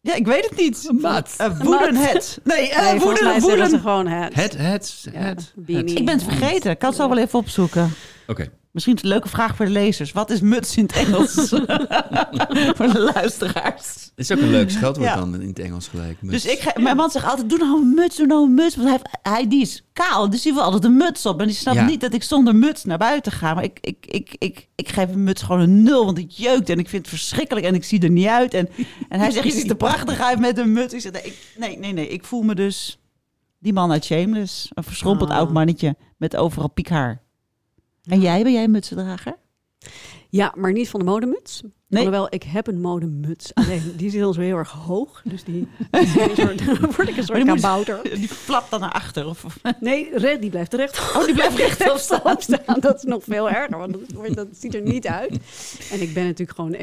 [0.00, 0.88] Ja, ik weet het niet.
[1.00, 1.34] Mat.
[1.38, 2.38] Een wooden hat.
[2.44, 3.80] Nee, Nee, uh, volgens wooden, mij zeggen ze wooden.
[3.80, 4.34] gewoon het.
[4.34, 5.52] Het, het, het.
[5.66, 6.70] Ik ben het vergeten.
[6.70, 7.92] Ik kan het zo wel even opzoeken.
[8.26, 8.50] Oké.
[8.72, 10.12] Misschien een leuke vraag voor de lezers.
[10.12, 11.32] Wat is muts in het Engels?
[12.76, 13.94] voor de luisteraars.
[13.94, 15.16] Het is ook een leuk scheldwoord Ja.
[15.16, 16.22] dan in het Engels gelijk.
[16.22, 16.42] muts.
[16.42, 18.76] Dus ik, ga- mijn man zegt altijd, doe nou een muts, doe nou een muts.
[18.76, 18.98] Want hij,
[19.32, 21.40] hij die is kaal, dus die wil altijd een muts op.
[21.40, 21.86] En die snapt Ja.
[21.86, 23.54] niet dat ik zonder muts naar buiten ga.
[23.54, 26.68] Maar ik, ik, ik, ik, ik geef een muts gewoon een nul, want het jeukt.
[26.68, 28.54] En ik vind het verschrikkelijk en ik zie er niet uit.
[28.54, 28.68] En,
[29.08, 30.94] en hij zegt, je ziet er prachtig uit met een muts.
[30.94, 32.08] Ik zeg, nee, ik- nee, nee, nee.
[32.08, 32.98] Ik voel me dus
[33.58, 34.68] die man uit Shameless.
[34.74, 35.36] Een verschrompeld Ah.
[35.36, 37.20] oud mannetje met overal piekhaar.
[38.02, 39.36] En jij, ben jij een mutsendrager?
[40.28, 41.62] Ja, maar niet van de modemuts.
[41.92, 42.04] Nee.
[42.06, 43.54] Alhoewel, ik heb een modemuts.
[43.54, 45.22] Alleen, die zit dan zo heel erg hoog.
[45.24, 48.02] Dus die, die soort, dan word ik een soort moet- kabouter.
[48.02, 49.26] Die flapt dan naar achter.
[49.26, 49.46] Of,
[49.80, 52.36] Nee, re- die blijft recht oh, die blijft rechtop staan.
[52.40, 52.80] staan.
[52.80, 53.96] Dat is nog veel erger, want
[54.34, 55.38] dat, ziet er niet uit.
[55.90, 56.74] En ik ben natuurlijk gewoon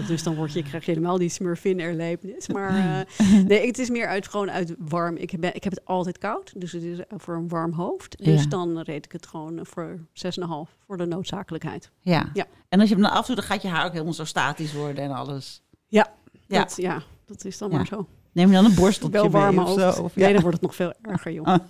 [0.00, 2.48] 1,20, dus dan word je, krijg je helemaal die smurfin-erlevenis.
[2.48, 2.76] Maar
[3.18, 5.16] eh, nee, het is meer uit, gewoon uit warm.
[5.16, 8.24] Ik, ben, ik heb het altijd koud, dus het is voor een warm hoofd.
[8.24, 8.48] Dus Ja.
[8.48, 11.90] dan reed ik het gewoon voor 6,5 voor de noodzakelijkheid.
[12.00, 12.30] Ja.
[12.34, 12.46] Ja.
[12.68, 15.04] En als je hem dan afdoet, dan gaat je haar ook helemaal zo statisch worden
[15.04, 15.62] en alles.
[15.86, 16.12] Ja,
[16.46, 16.58] Ja.
[16.58, 17.76] Dat, ja, dat is dan Ja.
[17.76, 18.08] maar zo.
[18.32, 19.96] Neem je dan een borsteltje Wel warm mee of hoofd.
[19.96, 20.02] zo?
[20.02, 20.32] Of, Nee, ja.
[20.32, 21.46] dan wordt het nog veel erger, joh.
[21.46, 21.58] Ah.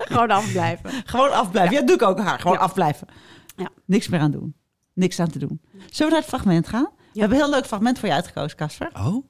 [0.14, 0.90] gewoon afblijven.
[1.04, 1.74] Gewoon afblijven.
[1.76, 1.82] Ja.
[1.82, 2.38] doe ik ook haar.
[2.40, 2.62] Gewoon Ja.
[2.62, 3.06] afblijven.
[3.56, 3.68] Ja.
[3.84, 4.54] Niks meer aan doen.
[4.92, 5.60] Niks aan te doen.
[5.72, 6.88] Zullen we naar het fragment gaan?
[7.12, 8.90] We hebben een heel leuk fragment voor je uitgekozen, Casper.
[8.96, 9.24] Oh?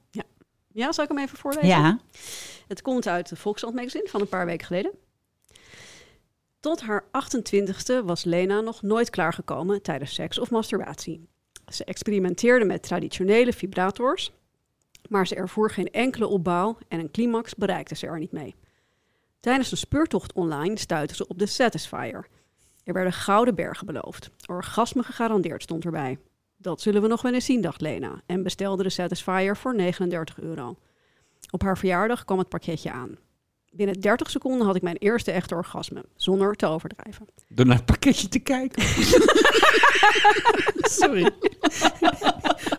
[0.71, 1.67] Ja, zal ik hem even voorlezen?
[1.67, 1.99] Ja.
[2.67, 4.91] Het komt uit de Volkskrant magazine van een paar weken geleden.
[6.59, 11.27] Tot haar 28ste was Lena nog nooit klaargekomen tijdens seks of masturbatie.
[11.67, 14.31] Ze experimenteerde met traditionele vibrators,
[15.09, 18.55] maar ze ervoer geen enkele opbouw en een climax bereikte ze er niet mee.
[19.39, 22.27] Tijdens een speurtocht online stuitte ze op de Satisfyer.
[22.83, 24.29] Er werden gouden bergen beloofd.
[24.45, 26.17] Orgasme gegarandeerd stond erbij.
[26.57, 30.39] Dat zullen we nog wel eens zien, dacht Lena en bestelde de Satisfyer voor 39
[30.39, 30.75] euro.
[31.49, 33.17] Op haar verjaardag kwam het pakketje aan.
[33.71, 37.25] Binnen 30 seconden had ik mijn eerste echte orgasme, zonder te overdrijven.
[37.47, 38.83] Door naar het pakketje te kijken.
[40.99, 41.31] Sorry.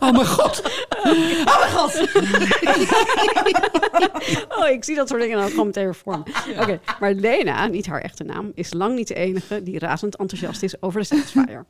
[0.01, 0.63] Oh mijn god.
[1.05, 2.01] Oh mijn god!
[4.59, 6.55] Oh, ik zie dat soort dingen dan gewoon meteen weer voor me.
[6.61, 10.63] Oké, maar Lena, niet haar echte naam, is lang niet de enige die razend enthousiast
[10.63, 11.65] is over de Satisfyer.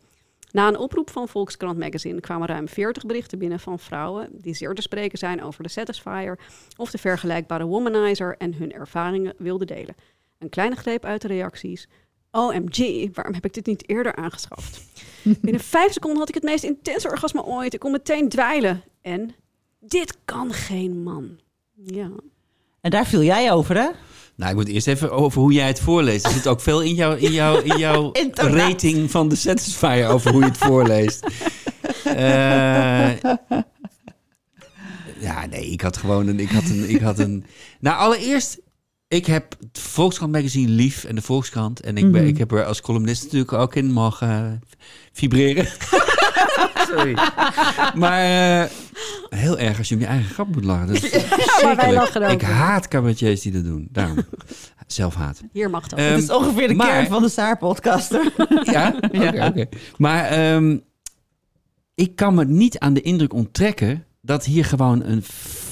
[0.52, 4.74] Na een oproep van Volkskrant Magazine kwamen ruim 40 berichten binnen van vrouwen die zeer
[4.74, 6.38] te spreken zijn over de Satisfyer
[6.76, 9.94] of de vergelijkbare Womanizer en hun ervaringen wilden delen.
[10.38, 11.88] Een kleine greep uit de reacties.
[12.34, 14.80] OMG, waarom heb ik dit niet eerder aangeschaft?
[15.22, 17.74] Binnen vijf seconden had ik het meest intense orgasme ooit.
[17.74, 18.82] Ik kon meteen dweilen.
[19.02, 19.34] En
[19.80, 21.38] dit kan geen man.
[21.74, 22.10] Ja.
[22.80, 23.88] En daar viel jij over, hè?
[24.36, 26.24] Nou, ik moet eerst even over hoe jij het voorleest.
[26.24, 30.30] Er zit ook veel in, jou, in, jou, in jouw rating van de Satisfier over
[30.32, 31.26] hoe je het voorleest.
[32.04, 33.16] Eh,
[35.20, 36.40] ja, nee, ik had gewoon een...
[36.40, 37.44] Ik had een, ik had een
[37.80, 38.58] nou, allereerst,
[39.08, 41.80] ik heb het Volkskrant magazine lief en de Volkskrant.
[41.80, 42.30] En ik, ben, Mhm.
[42.30, 44.62] ik heb er als columnist natuurlijk ook in mogen
[45.12, 45.66] vibreren.
[46.90, 47.14] Sorry.
[47.94, 48.20] Maar
[48.62, 48.70] eh,
[49.28, 50.86] heel erg als je om je eigen grap moet lachen.
[50.86, 51.12] Dat is
[51.62, 53.88] maar wij lachen Ik haat cabaretiers die dat doen.
[53.90, 54.16] Daarom.
[54.86, 55.40] Zelfhaat.
[55.52, 55.98] Hier mag dat.
[55.98, 58.32] Eh, Het is ongeveer de maar- kern van de Saar-podcaster.
[58.72, 58.94] Ja?
[59.00, 59.66] Oké, oké.
[59.96, 60.78] Maar ehm,
[61.94, 65.22] ik kan me niet aan de indruk onttrekken dat hier gewoon een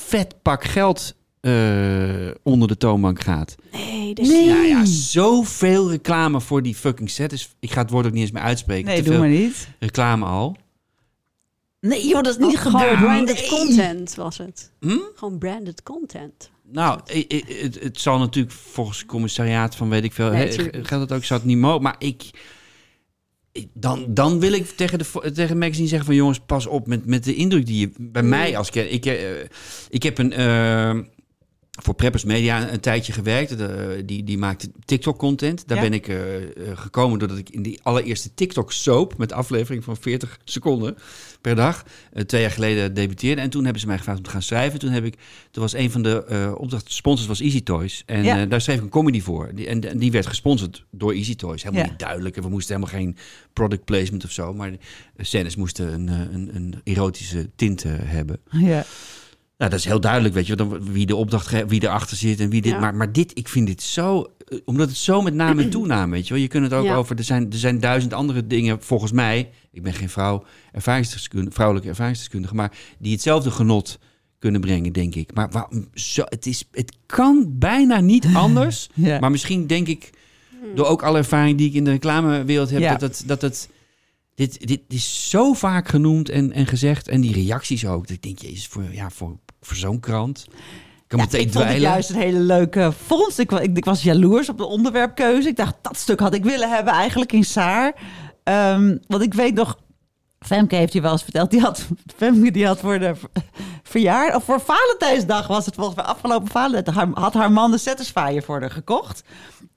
[0.07, 3.55] vet pak geld eh, onder de toonbank gaat.
[3.72, 4.46] Nee, dus Nee.
[4.46, 7.33] Ja, ja, zoveel reclame voor die fucking set.
[7.33, 8.87] is ik ga het woord ook niet eens meer uitspreken.
[8.87, 9.68] Nee, Te doe maar niet.
[9.78, 10.57] reclame al.
[11.81, 13.48] Nee, joh, dat is niet Oh, gewoon branded Nee.
[13.48, 14.70] content was het.
[14.81, 14.96] Hm?
[15.14, 16.50] Gewoon branded content.
[16.72, 21.12] Nou, het, het zal natuurlijk volgens het commissariaat van weet ik veel, Nee, geldt het
[21.12, 21.83] ook, zou het niet mogen.
[21.83, 22.31] Maar ik,
[23.74, 27.24] dan, dan wil ik tegen de tegen magazine zeggen van jongens, pas op met, met
[27.24, 29.31] de indruk die je bij mij als ik, ik, eh,
[29.88, 30.98] ik heb een eh,
[31.83, 33.59] voor Preppers Media een tijdje gewerkt.
[33.59, 35.68] De, die, die maakte TikTok-content.
[35.68, 35.83] Daar Ja.
[35.83, 39.18] ben ik eh, eh, gekomen doordat ik in die allereerste TikTok-soap...
[39.18, 40.97] met aflevering van 40 seconden
[41.40, 41.85] per dag...
[42.12, 43.40] eh, twee jaar geleden debuteerde.
[43.40, 44.79] En toen hebben ze mij gevraagd om te gaan schrijven.
[44.79, 45.14] Toen, heb ik,
[45.51, 48.03] toen was een van de eh opdrachtsponsors was Easy Toys.
[48.07, 48.47] En Ja.
[48.47, 49.51] daar schreef ik een comedy voor.
[49.55, 51.62] Die, en, en die werd gesponsord door Easy Toys.
[51.62, 51.90] Helemaal Ja.
[51.90, 52.37] niet duidelijk.
[52.37, 53.16] En we moesten helemaal geen
[53.53, 54.55] product placement of zo.
[54.55, 58.40] Maar de scènes moesten een, een, een erotische tint hebben.
[58.51, 58.85] Ja.
[59.62, 62.51] Nou, dat is heel duidelijk, weet je, dan, wie de opdracht, wie erachter zit en
[62.51, 62.72] wie dit.
[62.72, 62.79] Ja.
[62.79, 66.11] Maar, maar dit, ik vind dit zo, eh, omdat het zo met naam en toenaam,
[66.11, 66.42] weet je wel.
[66.42, 66.94] Je kunt het ook Ja.
[66.94, 69.51] over, er zijn, er zijn duizend andere dingen, volgens mij.
[69.72, 73.98] Ik ben geen vrouw, ervaringsdeskundige, vrouwelijke ervaringsdeskundige, maar die hetzelfde genot
[74.38, 75.35] kunnen brengen, denk ik.
[75.35, 78.88] Maar waarom zo, het, is, het kan bijna niet anders.
[78.94, 79.18] Ja.
[79.18, 80.11] Maar misschien denk ik,
[80.75, 82.90] door ook alle ervaring die ik in de reclamewereld heb, Ja.
[82.90, 83.22] dat het...
[83.27, 83.68] Dat het
[84.35, 87.09] dit, dit is zo vaak genoemd en, en gezegd.
[87.09, 88.07] En die reacties ook.
[88.07, 90.44] Dat ik denk, jezus, voor, ja, voor, voor zo'n krant.
[91.09, 93.38] Ik Ja, meteen ik vond het juist een hele leuke vondst.
[93.38, 95.48] Ik, ik, ik was jaloers op de onderwerpkeuze.
[95.48, 97.92] Ik dacht, dat stuk had ik willen hebben eigenlijk in Saar.
[98.44, 99.79] Ehm, want ik weet nog,
[100.38, 101.51] Femke heeft je wel eens verteld.
[101.51, 103.12] Die had, Femke die had voor de
[103.83, 106.94] verjaardag, of voor Valentijnsdag was het volgens mij afgelopen Valentijnsdag.
[106.94, 109.22] haar- Had haar man de Satisfyer voor haar gekocht.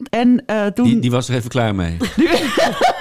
[0.09, 0.85] En eh, toen...
[0.85, 1.97] Die, die was er even klaar mee.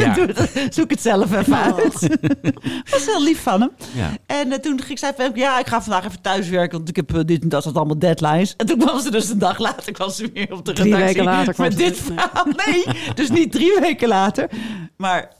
[0.00, 0.16] Ja.
[0.70, 1.76] zoek het zelf even Oh.
[1.78, 2.18] uit.
[2.90, 3.70] was heel lief van hem.
[3.94, 4.10] Ja.
[4.26, 7.14] En eh, toen ging zij van, ja, ik ga vandaag even thuiswerken, want ik heb
[7.14, 8.54] eh, dit en dat, dat allemaal deadlines.
[8.56, 11.06] En toen kwam ze dus een dag later, kwam ze weer op de Drie redactie
[11.16, 12.46] weken later kwam met dit verhaal.
[12.66, 12.84] Nee,
[13.14, 14.50] dus niet drie weken later,
[14.96, 15.30] maar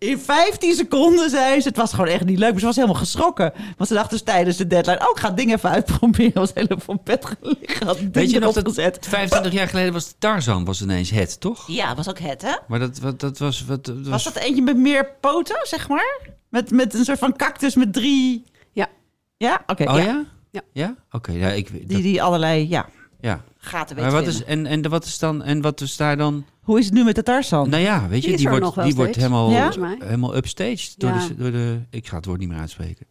[0.00, 2.96] in 15 seconden zei ze, het was gewoon echt niet leuk, maar ze was helemaal
[2.96, 3.52] geschrokken.
[3.76, 6.32] Want ze dacht dus tijdens de deadline, oh, ik ga dingen even uitproberen.
[6.32, 9.06] was helemaal van bed gelegen, had Weet dingen je nog, dat opgezet.
[9.08, 11.64] 25 jaar geleden was Tarzan was ineens het, toch?
[11.66, 12.54] Ja, was ook het, hè?
[12.68, 13.64] Maar dat, wat, dat was...
[13.64, 16.18] Wat, dat was, Was dat eentje met meer poten, zeg maar?
[16.48, 18.44] Met, met een soort van cactus met drie...
[18.72, 18.88] Ja.
[19.36, 19.62] Ja?
[19.66, 19.90] Oké.
[19.90, 20.04] Oh ja.
[20.04, 20.24] ja?
[20.50, 20.62] Ja.
[20.72, 20.94] Ja?
[21.10, 22.88] Oké, ja, ik weet Die, dat, die allerlei ja,
[23.20, 23.42] ja.
[23.58, 26.44] gaten weet Maar wat is, en, en wat is dan, en wat is daar dan...
[26.70, 27.68] Hoe is het nu met de Tarzan?
[27.68, 29.72] Nou ja, weet je, Die wordt, die wordt helemaal, Ja?
[29.98, 31.26] helemaal upstaged door, Ja.
[31.28, 31.80] de, door de...
[31.90, 33.06] Ik ga het woord niet meer uitspreken.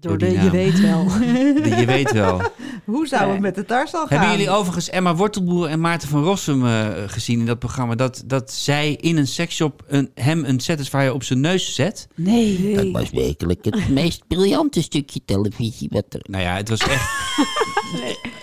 [0.00, 1.04] Door de, je weet wel.
[1.62, 2.40] De- je weet wel.
[2.84, 3.32] Hoe zou Nee.
[3.32, 4.18] het met de Tarzan gaan?
[4.18, 7.94] Hebben jullie overigens Emma Wortelboer en Maarten van Rossum eh, gezien in dat programma?
[7.94, 12.08] Dat, dat zij in een seksshop een, hem een Satisfyer op zijn neus zet?
[12.14, 12.74] Nee.
[12.74, 16.20] Dat was werkelijk het meest briljante stukje televisie wat er...
[16.22, 17.08] Nou ja, het was echt...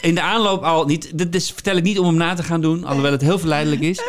[0.02, 1.18] In de aanloop al niet.
[1.18, 3.82] Dit is, vertel ik niet om hem na te gaan doen, alhoewel het heel verleidelijk
[3.82, 4.02] is.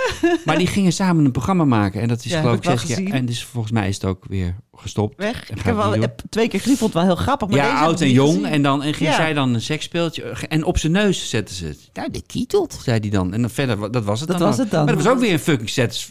[0.45, 2.01] Maar die gingen samen een programma maken.
[2.01, 2.97] En dat is Ja, geloof ik zes jaar.
[2.97, 3.13] gezien.
[3.13, 5.17] En dus volgens mij is het ook weer gestopt.
[5.17, 5.51] Weg.
[5.51, 5.95] Ik heb wel
[6.31, 7.49] twee keer het wel heel grappig.
[7.49, 8.29] Maar deze Ja, heb oud en jong.
[8.35, 8.45] gezien.
[8.47, 9.17] En dan en ging Ja.
[9.17, 10.23] zij dan een seksspeeltje.
[10.49, 11.91] En op zijn neus zetten ze het.
[11.93, 12.79] Nou, de kietelt.
[12.83, 13.33] Zei die dan.
[13.33, 14.49] En dan verder, dat was het Dat dan.
[14.49, 14.85] was het dan.
[14.85, 16.09] Maar dat was ook weer een fucking set.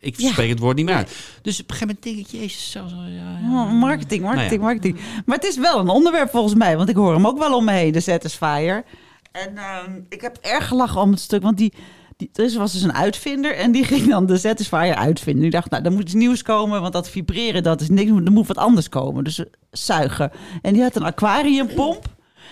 [0.00, 0.30] Ik Ja.
[0.30, 1.10] spreek het woord niet meer uit.
[1.42, 3.62] Dus op een gegeven moment denk ik, jezus, zo, zo, ja, ja.
[3.62, 4.98] Oh, marketing, marketing, Nou marketing.
[5.26, 7.64] Maar het is wel een onderwerp volgens mij, want ik hoor hem ook wel om
[7.64, 8.84] me heen, de Satisfyer.
[9.32, 11.72] En ehm, ik heb erg gelachen om het stuk, want die,
[12.18, 15.42] die, was dus een uitvinder en die ging dan de Satisfyer uitvinden.
[15.42, 18.32] Die dacht, nou, er moet iets nieuws komen, want dat vibreren, dat is niks, er
[18.32, 19.24] moet wat anders komen.
[19.24, 20.30] Dus eh, zuigen.
[20.62, 22.06] En die had een aquariumpomp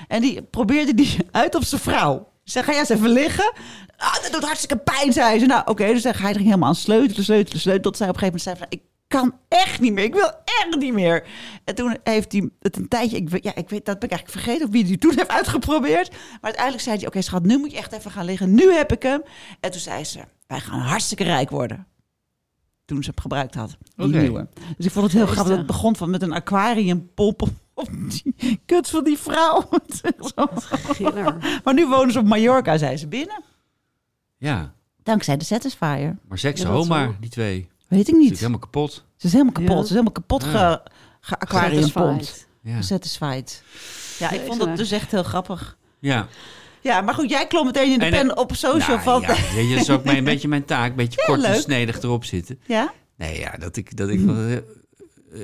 [0.08, 2.16] en die probeerde die uit op zijn vrouw.
[2.44, 3.52] Ik zei, ga jij eens even liggen?
[3.96, 5.46] Ah, dat doet hartstikke pijn, zei ze.
[5.46, 7.82] Nou, oké, dus hij ging helemaal aan sleutelen, sleutelen, sleutelen.
[7.82, 10.04] Tot zij op een gegeven moment zei van, ik kan echt niet meer.
[10.04, 11.26] Ik wil echt niet meer.
[11.64, 14.14] En toen heeft hij het een tijdje, ik, weet- ja, ik weet, dat ben ik
[14.14, 16.10] eigenlijk vergeten of wie die toen heeft uitgeprobeerd.
[16.10, 18.54] Maar uiteindelijk zei hij, oké schat, nu moet je echt even gaan liggen.
[18.54, 19.22] Nu heb ik hem.
[19.60, 21.86] En toen zei ze, wij gaan hartstikke rijk worden.
[22.84, 24.18] Toen ze hem gebruikt had, die Oké.
[24.20, 24.48] nieuwe.
[24.76, 25.42] Dus ik vond het heel grappig.
[25.42, 25.56] Geestig.
[25.56, 27.42] Het begon van met een aquariumpomp
[27.74, 29.68] op die kut van die vrouw.
[30.02, 33.42] Het maar nu wonen ze op Mallorca, zijn ze binnen.
[34.36, 36.18] Ja, Dankzij de Satisfyer.
[36.28, 37.14] maar seks Ja, dat homa, wel.
[37.20, 37.68] die twee.
[37.88, 38.38] Weet ik niet.
[38.38, 39.04] helemaal kapot.
[39.16, 39.68] Ze is helemaal kapot.
[39.70, 39.76] Ja.
[39.76, 40.82] Ze is helemaal kapot Ja.
[41.20, 42.20] ge, ge.
[42.62, 42.82] Ja.
[42.82, 43.62] Satisfied.
[44.18, 45.76] Ja, ik vond dat dus echt heel grappig.
[45.98, 46.26] ja.
[46.80, 49.20] Ja, maar goed, jij klom meteen in de En, pen eh, op social Nou, van...
[49.20, 50.90] ja, je, dat is ook mijn, een beetje mijn taak.
[50.90, 52.58] Een beetje Ja, kort en snedig erop zitten.
[52.66, 52.92] Ja?
[53.16, 53.96] Nee, ja, dat ik...
[53.96, 54.62] Dat ik eh, eh,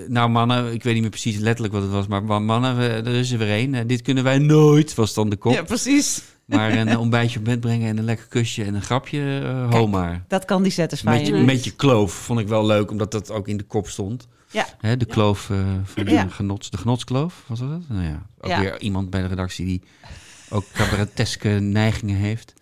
[0.09, 3.15] nou, mannen, ik weet niet meer precies letterlijk wat het was, maar mannen, we- er
[3.15, 3.75] is er weer één.
[3.75, 5.53] Eh, dit kunnen wij nooit, was dan de kop.
[5.53, 6.23] ja, precies.
[6.53, 9.71] Maar een eh, ontbijtje op bed brengen en een lekker kusje en een grapje, eh
[9.73, 10.25] ho maar.
[10.29, 13.31] Dat kan die Satisfyer Met je, met je kloof vond ik wel leuk, omdat dat
[13.31, 14.29] ook in de kop stond.
[14.51, 14.67] Ja.
[14.81, 16.27] Hè, de kloof eh, van de, Ja.
[16.29, 17.89] genots, de genotskloof, was dat het?
[17.89, 19.83] Nou ja, ook weer iemand bij de redactie die
[20.51, 22.55] ook cabareteske neigingen heeft.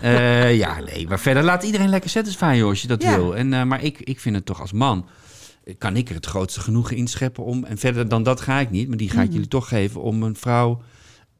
[0.00, 3.16] Eh, ja, nee, maar verder laat iedereen lekker satisfyen, joh, als je dat Ja.
[3.16, 3.36] wil.
[3.36, 5.06] En, eh, maar ik, ik vind het toch als man,
[5.64, 7.64] eh, kan ik er het grootste genoegen inscheppen om...
[7.64, 10.02] En verder dan dat ga ik niet, maar die ga ik jullie toch geven...
[10.02, 10.82] om een vrouw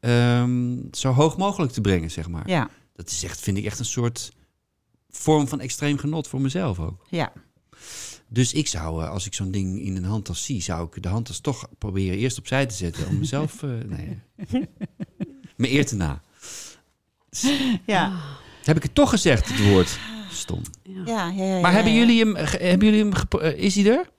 [0.05, 2.49] ehm, zo hoog mogelijk te brengen, zeg maar.
[2.49, 4.31] Ja, Dat is echt, vind ik echt een soort
[5.09, 7.05] vorm van extreem genot voor mezelf ook.
[7.09, 7.31] ja.
[8.27, 11.09] Dus ik zou, eh, als ik zo'n ding in een handtas zie, zou ik de
[11.09, 13.07] handtas toch proberen eerst opzij te zetten.
[13.07, 14.21] Om mezelf, eh, nee,
[15.55, 16.21] mijn eer te na.
[17.85, 18.19] Ja,
[18.63, 19.99] Heb ik het toch gezegd, het woord?
[20.31, 20.61] Stom.
[20.83, 21.29] ja, ja.
[21.31, 21.99] ja, ja, Maar hebben ja.
[21.99, 24.09] jullie hem, ge- hebben jullie hem is hij er?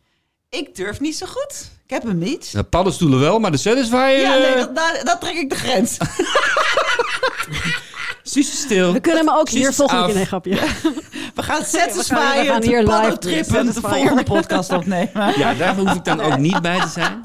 [0.49, 1.71] Ik durf niet zo goed.
[1.87, 2.53] Ik heb hem niet.
[2.53, 4.21] De paddenstoelen wel, maar de Satisfyer...
[4.21, 5.97] Ja, nee, eh, dat, daar, daar trek ik de grens.
[8.23, 8.93] Suus is stil.
[8.93, 10.07] We kunnen hem ook Suus hier volgende af.
[10.07, 10.17] keer...
[10.17, 10.55] Nee, grapje.
[10.55, 10.93] We gaan
[11.35, 15.39] we gaan Satisfyer, hier de live trippen, de volgende podcast opnemen.
[15.39, 17.21] Ja, daar hoef ik dan ook niet bij te zijn.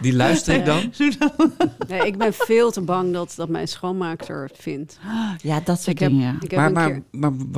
[0.00, 0.92] Die luister ik dan.
[1.88, 4.98] Nee, ik ben veel te bang dat, dat mijn schoonmaakster het vindt.
[5.42, 6.36] Ja, dat soort Ik heb, dingen.
[6.40, 7.02] ik heb Maar, maar, keer...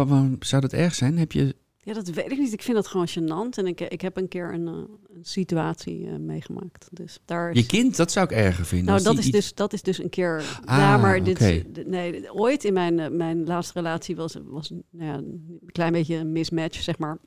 [0.07, 1.19] maar, zou dat erg zijn?
[1.19, 1.57] Heb je...
[1.87, 2.53] Ja, dat weet ik niet.
[2.53, 3.59] Ik vind dat gewoon gênant.
[3.59, 6.89] En ik, ik heb een keer een, eh, een situatie eh, meegemaakt.
[6.91, 7.61] Dus daar is...
[7.61, 8.87] Je kind, dat zou ik erger vinden.
[8.87, 10.59] Nou, dat is, iets- dus, dat is dus een keer.
[10.65, 15.11] Ah, ja, maar dit, nee, ooit in mijn, eh, mijn laatste relatie was, was nou
[15.11, 17.19] ja, een klein beetje een mismatch, zeg maar.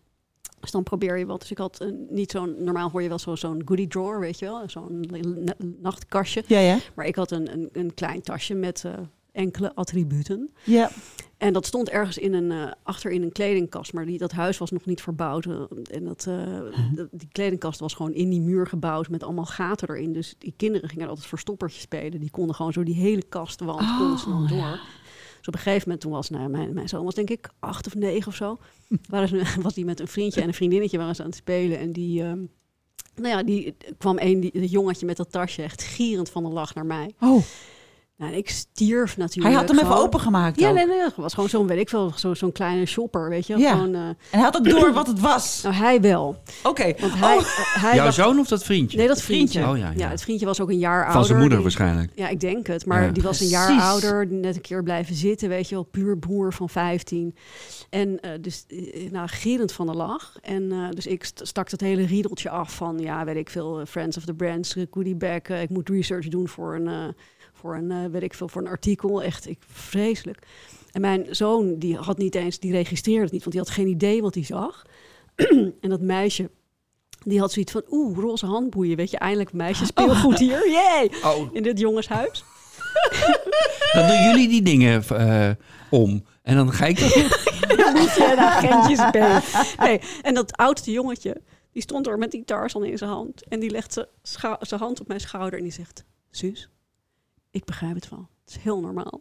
[0.59, 1.39] Dus dan probeer je wat.
[1.39, 2.55] Dus ik had een, niet zo'n.
[2.63, 5.05] Normaal hoor je wel zo, zo'n goodie drawer, weet je wel, zo'n
[5.43, 6.43] na- nachtkastje.
[6.47, 6.77] Ja, ja.
[6.95, 8.93] Maar ik had een, een, een klein tasje met eh,
[9.31, 10.49] enkele attributen.
[10.63, 10.91] Ja.
[11.37, 13.93] En dat stond ergens in een, eh, achter in een kledingkast.
[13.93, 15.45] Maar die, dat huis was nog niet verbouwd.
[15.45, 15.61] eh,
[15.91, 16.59] En dat, eh,
[16.95, 20.13] dat- die kledingkast was gewoon in die muur gebouwd met allemaal gaten erin.
[20.13, 22.19] Dus die kinderen gingen altijd verstoppertje spelen.
[22.19, 24.79] Die konden gewoon zo die hele kastwand konden ze dan door.
[25.37, 27.87] Dus op een gegeven moment, toen was nou, mijn, mijn zoon was denk ik acht
[27.87, 28.57] of negen of zo.
[29.09, 31.79] Waren ze, was hij met een vriendje en een vriendinnetje waren ze aan het spelen.
[31.79, 32.39] En die, ehm,
[33.15, 36.49] nou ja, die kwam een, die, dat jongetje met dat tasje echt gierend van de
[36.49, 37.13] lach naar mij.
[37.19, 37.43] Oh,
[38.19, 39.47] Nou, ik stierf natuurlijk.
[39.55, 40.05] hij had hem even gewoon.
[40.07, 43.29] opengemaakt Ja, nee, nee, het was gewoon zo'n, weet ik veel, zo, zo'n kleine shopper,
[43.29, 43.57] weet je.
[43.57, 43.71] Ja.
[43.71, 45.61] Gewoon, eh, En hij had ook door wat het was.
[45.63, 46.41] nou, hij wel.
[46.63, 46.93] Oké.
[46.99, 47.43] Want hij, Oh.
[47.81, 48.97] hij Jouw dacht- zoon of dat vriendje?
[48.97, 49.67] Nee, dat vriendje.
[49.67, 50.09] Oh, ja, ja.
[50.09, 51.25] het vriendje was ook een jaar Van ouder.
[51.25, 52.11] zijn moeder Die- waarschijnlijk.
[52.15, 52.85] Ja, ik denk het.
[52.85, 53.11] Maar Ja.
[53.11, 53.83] die was een jaar Precies.
[53.83, 57.35] ouder, net een keer blijven zitten, weet je wel, puur broer van 15.
[57.89, 58.65] En eh, dus,
[59.11, 60.35] nou, gierend van de lach.
[60.41, 63.85] En eh, dus ik st- stak dat hele riedeltje af van, ja, weet ik veel,
[63.85, 65.41] Friends of the Brands, goodie bag.
[65.41, 67.03] eh, ik moet research doen voor een, eh,
[67.59, 69.23] voor een, eh, weet ik veel, voor een artikel.
[69.23, 70.39] Echt, ik, vreselijk.
[70.91, 73.87] En mijn zoon, die had niet eens, die registreerde het niet, want die had geen
[73.87, 74.85] idee wat hij zag.
[75.81, 76.49] en dat meisje,
[77.23, 81.11] die had zoiets van, oeh, roze handboeien, weet je, eindelijk meisje speelgoed hier, yay!
[81.23, 82.43] Oh, In dit jongenshuis.
[83.93, 85.49] dan doen jullie die dingen eh,
[85.89, 86.23] om.
[86.41, 89.17] En dan ga ik de agentjes B.
[89.79, 91.41] Nee, en dat oudste jongetje,
[91.71, 93.47] die stond er met die Tarzan in zijn hand.
[93.47, 94.05] En die legt
[94.61, 96.03] zijn hand op mijn schouder en die zegt...
[96.31, 96.69] Suus,
[97.51, 98.27] ik begrijp het wel.
[98.45, 99.19] Het is heel normaal.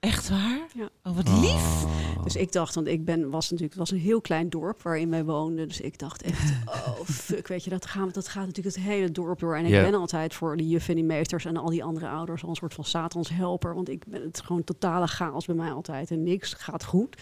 [0.00, 0.66] Echt waar?
[0.74, 0.88] Ja.
[1.02, 1.84] Oh, wat lief.
[2.22, 5.10] Dus ik dacht, want ik ben, was natuurlijk, het was een heel klein dorp waarin
[5.10, 5.68] wij woonden.
[5.68, 9.10] Dus ik dacht echt, oh fuck, weet je, dat, gaan, dat gaat natuurlijk het hele
[9.10, 9.56] dorp door.
[9.56, 12.42] En ik ben altijd voor de juffen en die meesters en al die andere ouders
[12.42, 13.74] al een soort van satans helper.
[13.74, 17.16] Want ik ben het gewoon totale chaos bij mij altijd en niks gaat goed.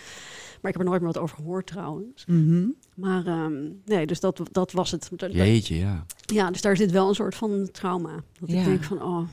[0.61, 2.25] Maar ik heb er nooit meer wat over gehoord trouwens.
[2.27, 2.67] Mhm.
[2.95, 5.11] Maar ehm, nee, dus dat, dat was het.
[5.17, 6.07] Jeetje, ja.
[6.27, 8.23] Ja, dus daar zit wel een soort van trauma.
[8.41, 8.59] Dat Ja.
[8.59, 9.29] ik denk van, oh,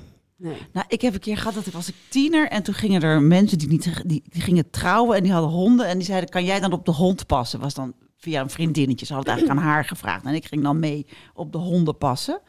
[0.73, 3.57] Nou, ik heb een keer gehad dat was ik tiener en toen gingen er mensen
[3.57, 6.59] die niet die, die gingen trouwen en die hadden honden en die zeiden kan jij
[6.59, 7.59] dan op de hond passen?
[7.59, 9.05] Was dan via een vriendinnetje.
[9.05, 11.97] Ze hadden het eigenlijk aan haar gevraagd en ik ging dan mee op de honden
[11.97, 12.41] passen.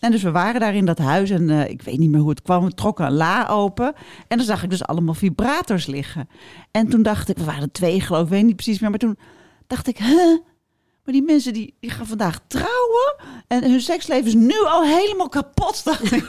[0.00, 2.30] En dus we waren daar in dat huis en eh, ik weet niet meer hoe
[2.30, 2.64] het kwam.
[2.64, 3.94] We trokken een la open
[4.28, 6.28] en dan zag ik dus allemaal vibrators liggen.
[6.70, 8.90] En toen dacht ik, we waren twee geloof ik, weet niet precies meer.
[8.90, 9.18] Maar toen
[9.66, 10.38] dacht ik, huh?
[11.10, 13.14] Maar die mensen die, die gaan vandaag trouwen
[13.48, 15.80] en hun seksleven is nu al helemaal kapot.
[15.84, 16.26] Dacht ik.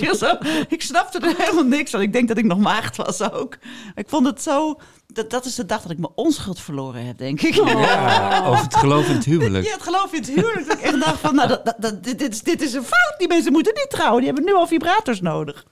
[0.00, 0.36] Ik, zo,
[0.68, 2.00] ik snapte er helemaal niks van.
[2.00, 3.58] Ik denk dat ik nog maagd was ook.
[3.94, 7.18] Ik vond het zo, dat, dat is de dag dat ik mijn onschuld verloren heb,
[7.18, 7.54] denk ik.
[7.54, 8.62] ja.
[8.62, 9.64] Het geloof in het huwelijk.
[9.68, 10.66] Ja, het geloof in het huwelijk.
[10.68, 12.84] Dat ik echt dacht van, nou, dat, dat, dat- dit, dit, is, dit is een
[12.84, 13.14] fout.
[13.18, 14.18] Die mensen moeten niet trouwen.
[14.22, 15.64] Die hebben nu al vibrators nodig.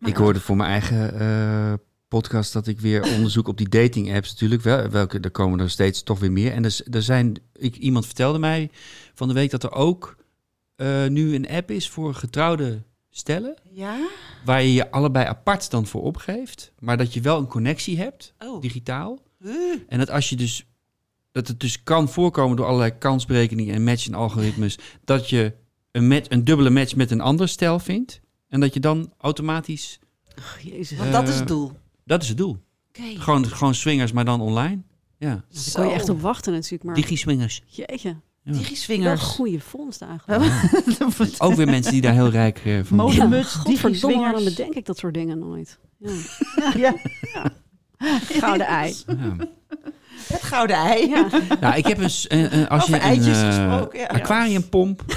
[0.00, 1.72] Ik hoorde voor mijn eigen eh,
[2.08, 4.62] podcast dat ik weer onderzoek op die dating apps natuurlijk.
[4.62, 6.52] Wel, welke, er komen er steeds toch weer meer.
[6.52, 8.70] En er, er zijn, ik, iemand vertelde mij
[9.14, 10.16] van de week dat er ook
[10.76, 13.54] eh, nu een app is voor getrouwde stellen.
[13.70, 14.08] Ja?
[14.44, 16.72] Waar je je allebei apart dan voor opgeeft.
[16.78, 18.60] Maar dat je wel een connectie hebt, Oh.
[18.60, 19.18] digitaal.
[19.88, 20.66] En dat als je dus.
[21.32, 24.78] Dat het dus kan voorkomen door allerlei kansberekeningen en match en algoritmes.
[25.04, 25.52] Dat je
[25.92, 28.20] een, match, een dubbele match met een ander stel vindt.
[28.48, 29.98] En dat je dan automatisch.
[30.62, 30.98] Jezus.
[30.98, 31.72] Want dat is Eh, het doel.
[32.06, 32.56] Dat is het doel.
[32.88, 33.20] Oké.
[33.20, 34.82] Gewoon, gewoon swingers, maar dan online.
[35.18, 35.28] Ja.
[35.28, 36.82] Daar kan je echt op wachten natuurlijk.
[36.82, 37.62] Maar Digi-swingers.
[37.66, 38.16] jeetje.
[38.44, 39.22] Digiswingers.
[39.22, 40.52] goede vondst eigenlijk.
[41.38, 43.16] Ook weer mensen die daar heel rijk eh, van worden.
[43.16, 44.44] Modemuts, Godverdomme, waarom digiswingers.
[44.44, 45.78] bedenk ik dat soort dingen nooit?
[46.76, 46.94] Ja.
[47.98, 48.94] Ja, Gouden ei.
[50.28, 50.34] Ja.
[50.34, 51.08] het gouden ei.
[51.08, 51.26] Ja.
[51.60, 54.06] Nou, ik heb een, een- een- als Over je een eitjes eh, gesproken, ja.
[54.06, 55.02] aquariumpomp.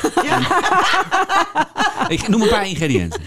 [2.07, 3.21] ik noem een paar ingrediënten.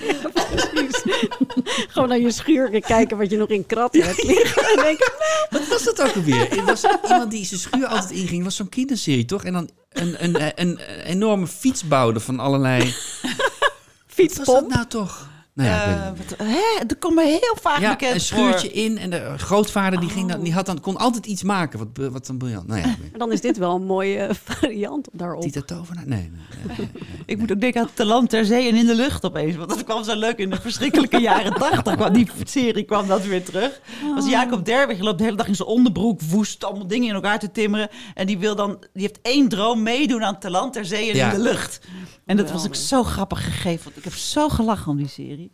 [1.88, 4.62] Gewoon naar je schuur kijken wat je nog in kratten hebt liggen.
[4.76, 5.12] En denken,
[5.50, 6.48] Wat was dat ook alweer?
[6.50, 8.34] Het was iemand die zijn schuur altijd inging.
[8.34, 9.44] Het was zo'n kinderserie, toch?
[9.44, 12.78] En dan een, een, een, een enorme fiets bouwde van allerlei...
[12.84, 13.70] Wat was dat
[14.06, 14.68] fietspomp.
[14.74, 15.28] nou toch?
[15.54, 18.68] Nou ja, Eh, het wat, hè, dat komt me heel vaak ja, bekend een schuurtje
[18.68, 18.76] voor.
[18.78, 21.78] in en de grootvader die, ging dan, die had dan, kon altijd iets maken.
[21.78, 22.66] Wat, wat dan briljant.
[22.66, 25.42] Nou ja, dan is dit wel een mooie eh, variant daarop.
[25.42, 26.06] Tita Tovenaar?
[26.06, 26.88] Nee, nee, nee, nee.
[27.26, 29.56] Ik moet ook denken aan Te land ter zee en in de lucht opeens.
[29.56, 31.94] Want dat kwam zo leuk in de verschrikkelijke jaren tachtig.
[31.96, 33.80] kwam Die serie kwam dat weer terug.
[34.14, 37.38] Was Jacob Derwig loopt de hele dag in zijn onderbroek woest allemaal dingen in elkaar
[37.38, 37.88] te timmeren.
[38.14, 41.16] En die wil dan, die heeft één droom meedoen aan Te land ter zee en
[41.16, 41.30] Ja.
[41.32, 41.80] in de lucht.
[42.26, 43.84] En dat was ook zo grappig gegeven.
[43.84, 45.51] Want ik heb zo gelachen om die serie.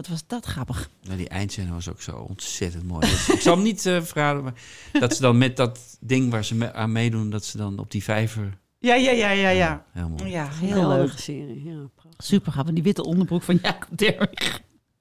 [0.00, 0.90] Wat was dat grappig.
[1.02, 3.00] Nou, die eindscène was ook zo ontzettend mooi.
[3.00, 4.54] Dus ik zal hem niet eh verraden, maar
[4.92, 7.90] dat ze dan met dat ding waar ze me- aan meedoen, dat ze dan op
[7.90, 8.58] die vijver...
[8.78, 9.84] Ja, ja, ja, ja, ja.
[9.92, 10.30] Heel mooi.
[10.30, 11.12] Ja, heel leuk.
[11.16, 11.64] Serie.
[11.64, 12.24] Ja, prachtig.
[12.26, 12.74] Super grappig.
[12.74, 14.60] Die witte onderbroek van Jacob Derwig.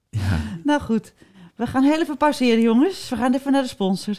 [0.09, 0.39] Ja.
[0.63, 1.13] Nou goed,
[1.55, 3.09] we gaan heel even pauzeren, jongens.
[3.09, 4.15] We gaan even naar de sponsor.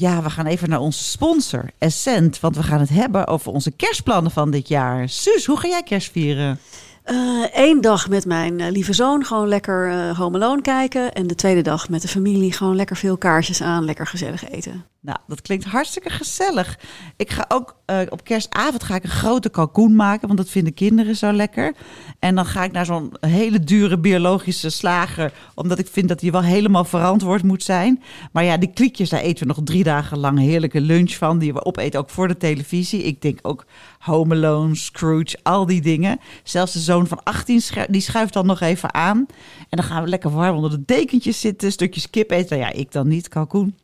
[0.00, 2.40] Ja, we gaan even naar onze sponsor, Essent.
[2.40, 5.08] Want we gaan het hebben over onze kerstplannen van dit jaar.
[5.08, 6.58] Suus, hoe ga jij kerst vieren?
[7.04, 11.12] Eén Eh, dag met mijn eh, lieve zoon gewoon lekker eh Home Alone kijken.
[11.12, 14.84] En de tweede dag met de familie gewoon lekker veel kaarsjes aan, lekker gezellig eten.
[15.02, 16.78] Nou, dat klinkt hartstikke gezellig.
[17.16, 21.16] Ik ga ook op kerstavond ga ik een grote kalkoen maken, want dat vinden kinderen
[21.16, 21.74] zo lekker.
[22.18, 26.32] En dan ga ik naar zo'n hele dure biologische slager, omdat ik vind dat die
[26.32, 28.02] wel helemaal verantwoord moet zijn.
[28.32, 31.52] Maar ja, die kliekjes, daar eten we nog drie dagen lang heerlijke lunch van, die
[31.52, 33.02] we opeten ook voor de televisie.
[33.02, 33.64] Ik denk ook
[34.00, 36.18] Home Alone, Scrooge, al die dingen.
[36.42, 39.16] Zelfs de zoon van 18, schu- die schuift dan nog even aan.
[39.58, 42.58] En dan gaan we lekker warm onder de dekentjes zitten, stukjes kip eten.
[42.58, 43.76] Nou ja, ik dan niet, kalkoen.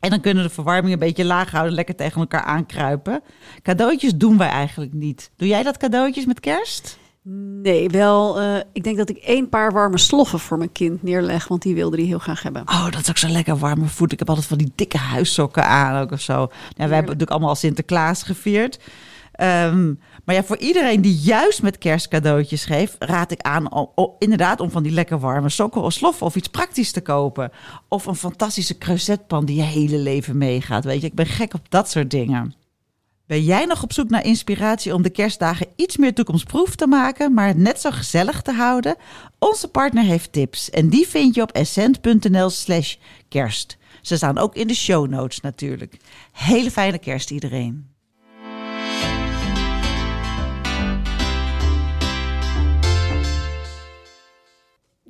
[0.00, 3.22] En dan kunnen we de verwarming een beetje laag houden, lekker tegen elkaar aankruipen.
[3.62, 5.30] Cadeautjes doen wij eigenlijk niet.
[5.36, 6.98] Doe jij dat cadeautjes met kerst?
[7.62, 8.40] Nee, wel.
[8.40, 11.74] eh, ik denk dat ik één paar warme sloffen voor mijn kind neerleg, want die
[11.74, 12.62] wilde die heel graag hebben.
[12.62, 14.12] Oh, dat is ook zo lekker warme voet.
[14.12, 16.32] Ik heb altijd van die dikke huissokken aan ook of zo.
[16.32, 18.78] Ja, wij hebben natuurlijk allemaal al Sinterklaas gevierd.
[19.38, 24.60] Ehm, maar ja, voor iedereen die juist met kerstcadeautjes geeft, raad ik aan om, inderdaad
[24.60, 27.50] om van die lekker warme sokken of sloffen of iets praktisch te kopen.
[27.88, 30.84] Of een fantastische creusetpan die je hele leven meegaat.
[30.84, 32.54] Weet je, ik ben gek op dat soort dingen.
[33.26, 37.34] Ben jij nog op zoek naar inspiratie om de kerstdagen iets meer toekomstproef te maken,
[37.34, 38.96] maar het net zo gezellig te houden?
[39.38, 42.94] Onze partner heeft tips en die vind je op essent.nl/slash
[43.28, 43.76] kerst.
[44.02, 45.96] Ze staan ook in de show notes natuurlijk.
[46.32, 47.96] Hele fijne kerst iedereen.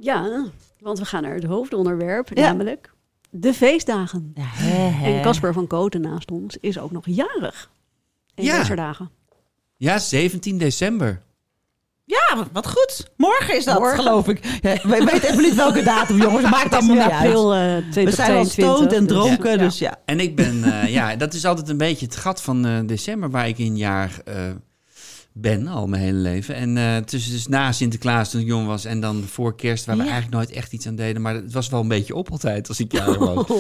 [0.01, 0.45] Ja,
[0.81, 2.43] want we gaan naar het hoofdonderwerp, Ja.
[2.49, 2.93] namelijk
[3.31, 4.33] de feestdagen.
[4.35, 4.49] Ja.
[5.05, 7.71] En Casper van Koten naast ons is ook nog jarig.
[8.35, 8.59] In Ja.
[8.59, 9.11] deze dagen.
[9.77, 11.23] ja, 17 december.
[12.05, 13.11] Ja, wat- goed.
[13.17, 13.99] Morgen is dat, Morgen.
[13.99, 14.45] geloof ik.
[14.63, 16.51] Ja, we weten even niet welke datum, jongens.
[16.51, 17.13] Maakt allemaal niet uit.
[17.13, 18.53] april eh We zijn al 2022.
[18.77, 19.57] stoned en dus- dronken, Ja.
[19.57, 19.97] dus ja.
[20.05, 23.31] En ik ben, eh, ja, dat is altijd een beetje het gat van eh, december
[23.31, 24.35] waar ik in jaar eh,
[25.41, 26.55] ben, al mijn hele leven.
[26.55, 29.97] En eh tussen dus na Sinterklaas toen ik jong was en dan voor kerst, waar
[29.97, 31.23] we eigenlijk nooit echt iets aan deden.
[31.23, 33.47] Maar het was wel een beetje op altijd als ik jarig was.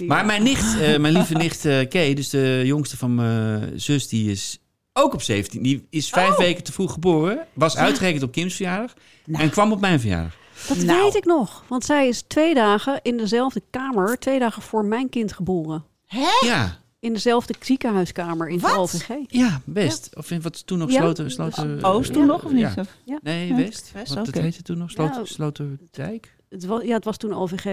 [0.00, 0.08] Oh.
[0.08, 4.08] Maar mijn nicht, eh, mijn lieve nicht eh Kay, dus de jongste van mijn zus,
[4.08, 4.58] die is
[4.92, 5.62] ook op 17.
[5.62, 8.94] Die is vijf weken te vroeg geboren, was uitgerekend op Kim's verjaardag
[9.32, 10.36] en kwam op mijn verjaardag.
[10.68, 11.02] Dat Nou.
[11.02, 11.64] weet ik nog.
[11.68, 15.84] Want zij is twee dagen in dezelfde kamer, twee dagen voor mijn kind geboren.
[16.06, 16.28] Hè?
[16.46, 18.70] Ja, In dezelfde ziekenhuiskamer in Wat?
[18.72, 19.08] de OVG.
[19.26, 20.10] ja, best.
[20.16, 21.24] Of in wat toen nog Ja, sloten...
[21.24, 22.74] dus sloten Oost toen eh, nog, of niet?
[23.04, 23.18] ja.
[23.22, 23.90] Nee, Ja, West.
[23.94, 24.30] West, Want oké.
[24.36, 25.24] dat heette toen nog Sloter, Ja.
[25.24, 26.34] Sloterdijk.
[26.48, 27.64] Het was, ja, het was toen OVG,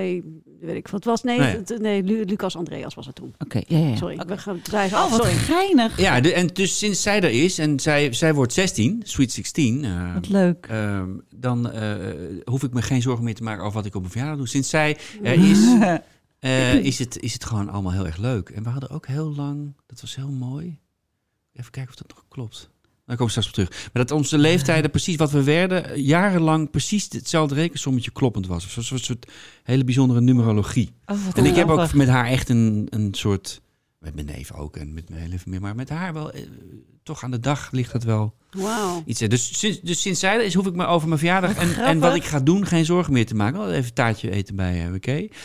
[0.61, 1.23] weet ik wat het was.
[1.23, 1.55] Nee, Nee.
[1.55, 3.33] het- nee Lu- Lucas Andreas was het toen.
[3.37, 3.87] Oké, ja, ja.
[3.87, 3.95] ja.
[3.95, 5.31] Sorry, we gaan wij Oh, wat sorry.
[5.33, 5.99] geinig.
[5.99, 9.83] Ja, de, en dus sinds zij er is en zij, zij wordt 16, Sweet 16,
[9.83, 10.65] eh, Wat leuk.
[10.69, 11.95] ehm, dan eh,
[12.45, 14.47] hoef ik me geen zorgen meer te maken over wat ik op mijn verjaardag doe.
[14.47, 15.59] Sinds zij er is,
[16.39, 18.49] eh, is, het, is het gewoon allemaal heel erg leuk.
[18.49, 20.79] En we hadden ook heel lang, dat was heel mooi.
[21.53, 22.69] Even kijken of dat nog klopt.
[23.05, 23.69] Daar kom ik straks op terug.
[23.93, 28.69] Maar dat onze leeftijden, precies wat we werden, jarenlang precies hetzelfde rekensommetje kloppend was.
[28.71, 29.31] Zoals een soort
[29.63, 30.93] hele bijzondere numerologie.
[31.05, 33.61] Oh, En ik heb ook met haar echt een, een soort.
[33.99, 35.61] Met mijn neef ook en met mijn hele familie.
[35.61, 36.31] Maar met haar wel.
[36.31, 36.41] eh,
[37.03, 39.03] toch aan de dag ligt dat wel Wauw.
[39.05, 39.21] iets.
[39.21, 41.99] eh, Dus sinds, dus sinds zij is, hoef ik me over mijn verjaardag en, en
[41.99, 43.59] wat ik ga doen geen zorgen meer te maken.
[43.59, 45.35] Wel even taartje eten bij WK.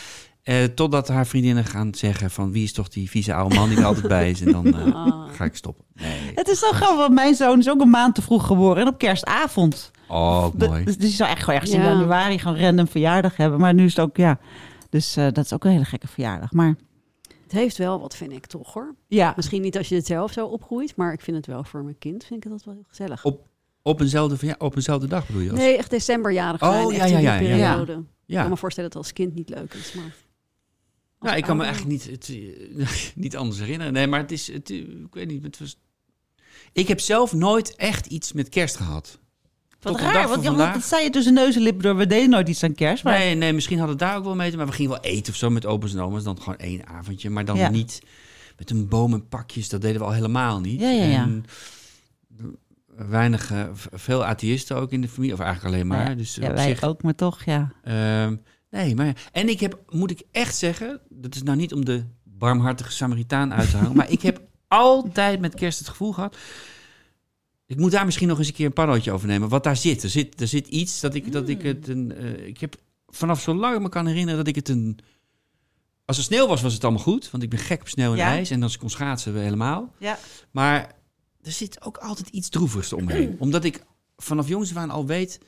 [0.42, 3.78] Eh, totdat haar vriendinnen gaan zeggen van wie is toch die vieze oude man die
[3.78, 4.40] er altijd bij is.
[4.40, 5.28] En dan eh, Ah.
[5.36, 5.84] ga ik stoppen.
[5.94, 6.32] Nee.
[6.34, 8.82] Het is zo grappig, want mijn zoon is ook een maand te vroeg geboren.
[8.82, 9.90] En op kerstavond.
[10.08, 10.84] Oh, De- mooi.
[10.84, 11.88] dus die zou echt gewoon ergens in Ja.
[11.88, 13.60] januari gewoon random verjaardag hebben.
[13.60, 14.38] Maar nu is het ook, ja.
[14.90, 16.52] Dus eh, dat is ook een hele gekke verjaardag.
[16.52, 16.74] Maar
[17.42, 18.94] Het heeft wel wat, vind ik toch hoor.
[19.08, 21.82] ja, Misschien niet als je het zelf zo opgroeit, maar ik vind het wel voor
[21.82, 23.24] mijn kind vind ik dat wel heel gezellig.
[23.24, 23.46] Op,
[23.82, 25.50] op, eenzelfde, verja- op eenzelfde dag bedoel je?
[25.50, 25.58] Als...
[25.58, 26.88] Nee, echt decemberjarig Oh, zijn.
[26.88, 27.80] ja, echt ja, ja, ja.
[27.80, 28.40] Ik Ja.
[28.40, 30.14] kan me voorstellen dat het als kind niet leuk is, maar...
[31.22, 32.32] Nou, ik kan me eigenlijk niet, het,
[33.24, 33.92] niet anders herinneren.
[33.92, 35.76] Nee, maar het is, het, ik weet niet, het was...
[36.72, 39.18] Ik heb zelf nooit echt iets met kerst gehad.
[39.80, 40.28] wat Tot raar.
[40.28, 40.74] Want, vandaag.
[40.74, 41.96] dat zei je tussen neus en lippen door.
[41.96, 43.04] We deden nooit iets aan kerst.
[43.04, 44.58] Maar Nee, nee, misschien had het daar ook wel mee te maken.
[44.58, 46.22] Maar we gingen wel eten of zo met opa's en oma's.
[46.22, 47.30] Dan gewoon één avondje.
[47.30, 47.68] Maar dan Ja.
[47.70, 48.02] niet
[48.56, 49.68] met een boom en pakjes.
[49.68, 50.80] Dat deden we al helemaal niet.
[50.80, 51.22] Ja, ja, ja.
[51.22, 51.44] En
[52.96, 55.34] weinig, eh, veel atheïsten ook in de familie.
[55.34, 56.08] Of eigenlijk alleen maar.
[56.08, 57.72] Ja, Dus ja, wij zich, ook, maar toch, ja.
[57.84, 58.36] Ehm,
[58.72, 59.28] nee, maar...
[59.32, 61.00] En ik heb, moet ik echt zeggen...
[61.08, 63.96] Dat is nou niet om de barmhartige Samaritaan uit te hangen.
[63.96, 66.36] maar ik heb altijd met kerst het gevoel gehad...
[67.66, 69.48] Ik moet daar misschien nog eens een keer een parrootje over nemen.
[69.48, 70.02] Wat daar zit.
[70.02, 72.12] Er zit, er zit iets dat ik, dat ik het een...
[72.12, 74.98] eh, ik heb vanaf zolang ik me kan herinneren dat ik het een...
[76.04, 77.30] Als er sneeuw was, was het allemaal goed.
[77.30, 78.26] Want ik ben gek op sneeuw en Ja.
[78.26, 78.50] ijs.
[78.50, 79.92] En als ik kon schaatsen, we helemaal.
[79.98, 80.18] Ja.
[80.50, 80.92] Maar
[81.42, 83.36] er zit ook altijd iets droevigs omheen.
[83.38, 83.84] Omdat ik
[84.16, 85.40] vanaf jongs af aan al weet...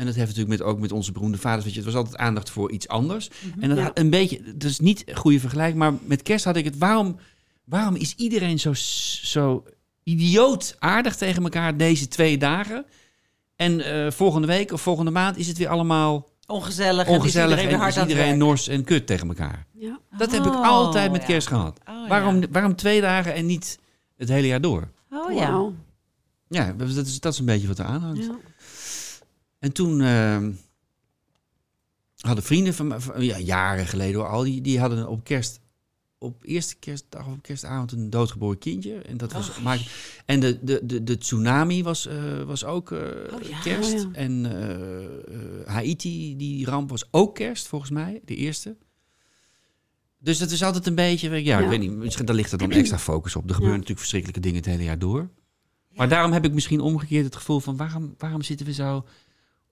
[0.00, 1.64] En dat heeft natuurlijk met, ook met onze beroemde vaders.
[1.64, 3.30] Weet je, het was altijd aandacht voor iets anders.
[3.60, 3.84] En dat Ja.
[3.84, 6.78] had een beetje, dat is niet een goede vergelijking, maar met kerst had ik het.
[6.78, 7.16] Waarom,
[7.64, 8.72] waarom is iedereen zo,
[9.22, 9.64] zo
[10.02, 12.84] idioot aardig tegen elkaar deze twee dagen?
[13.56, 17.06] En eh, volgende week of volgende maand is het weer allemaal Ongezellig.
[17.08, 19.66] ongezellig en en is iedereen, is het iedereen nors en kut tegen elkaar.
[19.72, 19.98] Ja.
[20.18, 21.26] Dat heb ik Oh, altijd met ja.
[21.26, 21.78] kerst gehad.
[21.88, 22.08] Oh, ja.
[22.08, 23.78] Waarom, waarom twee dagen en niet
[24.16, 24.88] het hele jaar door?
[25.10, 25.68] Oh ja.
[26.48, 28.30] Ja, dat is, dat is een beetje wat er aan hangt.
[29.60, 30.52] En toen ehm,
[32.16, 35.60] hadden vrienden van van- ja, jaren geleden hoor, al die, die hadden op kerst,
[36.18, 38.94] op eerste kerstdag of op kerstavond een doodgeboren kindje.
[38.94, 39.74] En dat was Oh.
[40.26, 42.98] En de, de, de, de tsunami was, eh, was ook eh,
[43.48, 43.60] ja.
[43.60, 43.92] kerst.
[43.94, 44.08] Oh, ja.
[44.12, 48.76] En eh, Haiti, die ramp was ook kerst volgens mij, de eerste.
[50.18, 52.70] Dus dat is altijd een beetje, ja, ik weet niet, misschien daar ligt er dan
[52.70, 53.42] extra focus op.
[53.42, 55.30] Er gebeuren natuurlijk verschrikkelijke dingen het hele jaar door.
[55.94, 59.04] Maar daarom heb ik misschien omgekeerd het gevoel van waarom, waarom zitten we zo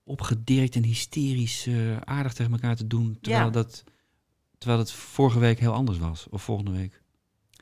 [0.09, 3.49] opgedirkt en hysterisch eh, aardig tegen elkaar te doen, terwijl, Ja.
[3.51, 3.83] dat,
[4.57, 7.01] terwijl het vorige week heel anders was, of volgende week.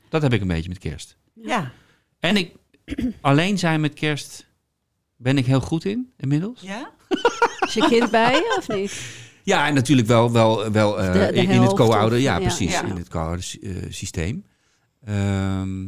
[0.08, 1.16] Dat heb ik een beetje met kerst.
[1.34, 1.72] Ja.
[2.20, 2.54] En ik,
[3.20, 4.46] alleen zijn met kerst
[5.16, 6.60] ben ik heel goed in, inmiddels.
[6.60, 6.90] Ja?
[7.66, 9.16] Is je kind bij je of niet?
[9.42, 11.76] Ja, en natuurlijk wel, wel, wel eh, De- de in, in het of-
[12.20, 12.40] Ja, ja.
[12.40, 12.72] precies.
[12.72, 12.84] Ja.
[12.84, 13.08] In het
[13.60, 14.44] eh, systeem.
[15.04, 15.86] Ehm,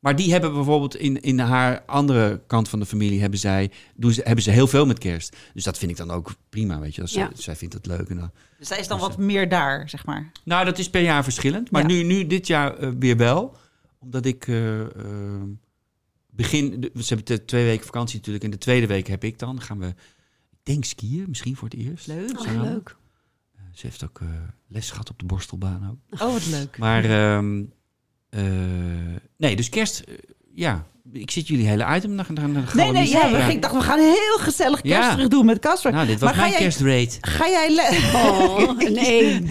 [0.00, 4.12] maar die hebben bijvoorbeeld in, in haar andere kant van de familie hebben zij, doen
[4.12, 5.36] ze, hebben ze heel veel met kerst.
[5.54, 7.00] Dus dat vind ik dan ook prima, weet je.
[7.02, 7.26] Als Ja.
[7.32, 8.08] zij, zij vindt het leuk.
[8.08, 10.30] En dan, Dus zij is dan wat meer daar, zeg maar.
[10.44, 11.70] nou, dat is per jaar verschillend.
[11.70, 11.86] Maar Ja.
[11.88, 13.56] nu, nu dit jaar eh, weer wel.
[13.98, 15.42] Omdat ik eh, eh,
[16.30, 16.90] begin...
[17.00, 18.44] Ze hebben twee weken vakantie natuurlijk.
[18.44, 19.60] En de tweede week heb ik dan.
[19.60, 19.86] gaan we,
[20.50, 22.06] ik denk skiën, misschien voor het eerst.
[22.06, 22.40] Leuk.
[22.40, 22.96] Oh, leuk.
[23.72, 24.28] Ze heeft ook eh,
[24.68, 26.20] les gehad op de borstelbaan ook.
[26.20, 26.78] Oh, wat leuk.
[26.78, 27.66] Maar ehm, eh,
[29.36, 29.98] nee, dus kerst...
[30.00, 30.14] eh,
[30.54, 33.80] ja, ik zit jullie hele item naar, naar, naar Nee, nee, ja, ik dacht, we
[33.80, 35.10] gaan heel gezellig kerst Ja.
[35.12, 35.92] terug doen met Casper.
[35.92, 37.18] Nou, dit was Maar ga mijn jij- kerstrate.
[37.20, 37.68] Ga jij,
[38.14, 39.42] Oh, nee.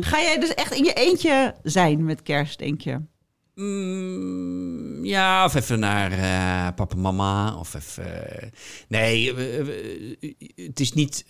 [0.00, 3.00] ga jij dus echt in je eentje zijn met kerst, denk je?
[3.62, 7.54] Mm, ja, of even naar eh, papa, mama.
[7.56, 8.30] Of even.
[8.42, 8.48] eh,
[8.88, 9.66] nee, eh,
[10.56, 11.24] het is niet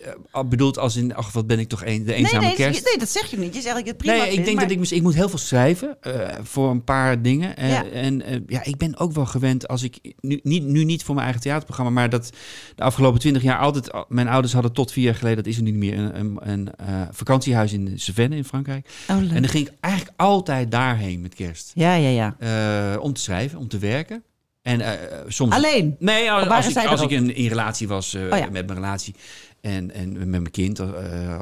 [0.49, 1.15] bedoeld als in.
[1.15, 2.85] Ach, wat ben ik toch een, de eenzame nee, nee, kerst.
[2.85, 3.55] nee, dat zeg je niet.
[3.55, 5.29] Je zegt ik het prima Nee, ik vind, denk maar- dat ik, ik moet heel
[5.29, 5.97] veel schrijven
[6.43, 7.67] voor een paar dingen.
[7.67, 7.85] Ja.
[7.85, 11.25] En ja, ik ben ook wel gewend als ik, nu niet, nu niet voor mijn
[11.25, 12.29] eigen theaterprogramma, maar dat
[12.75, 15.57] de afgelopen twintig jaar altijd, al- mijn ouders hadden tot vier jaar geleden, dat is
[15.57, 18.89] er niet meer, een, een, een eh, vakantiehuis in Cevennes in Frankrijk.
[19.09, 19.15] Oh.
[19.17, 21.71] En dan ging ik eigenlijk altijd daarheen met kerst.
[21.75, 22.22] Ja, ja, ja.
[22.39, 24.23] Eh, om te schrijven, om te werken.
[24.61, 25.53] En eh, soms...
[25.53, 25.95] Alleen?
[25.99, 28.49] Nee, als, ik, als ik in, in relatie was eh, Oh ja.
[28.49, 29.15] met mijn relatie
[29.61, 31.39] en, en met mijn kind eh, eh,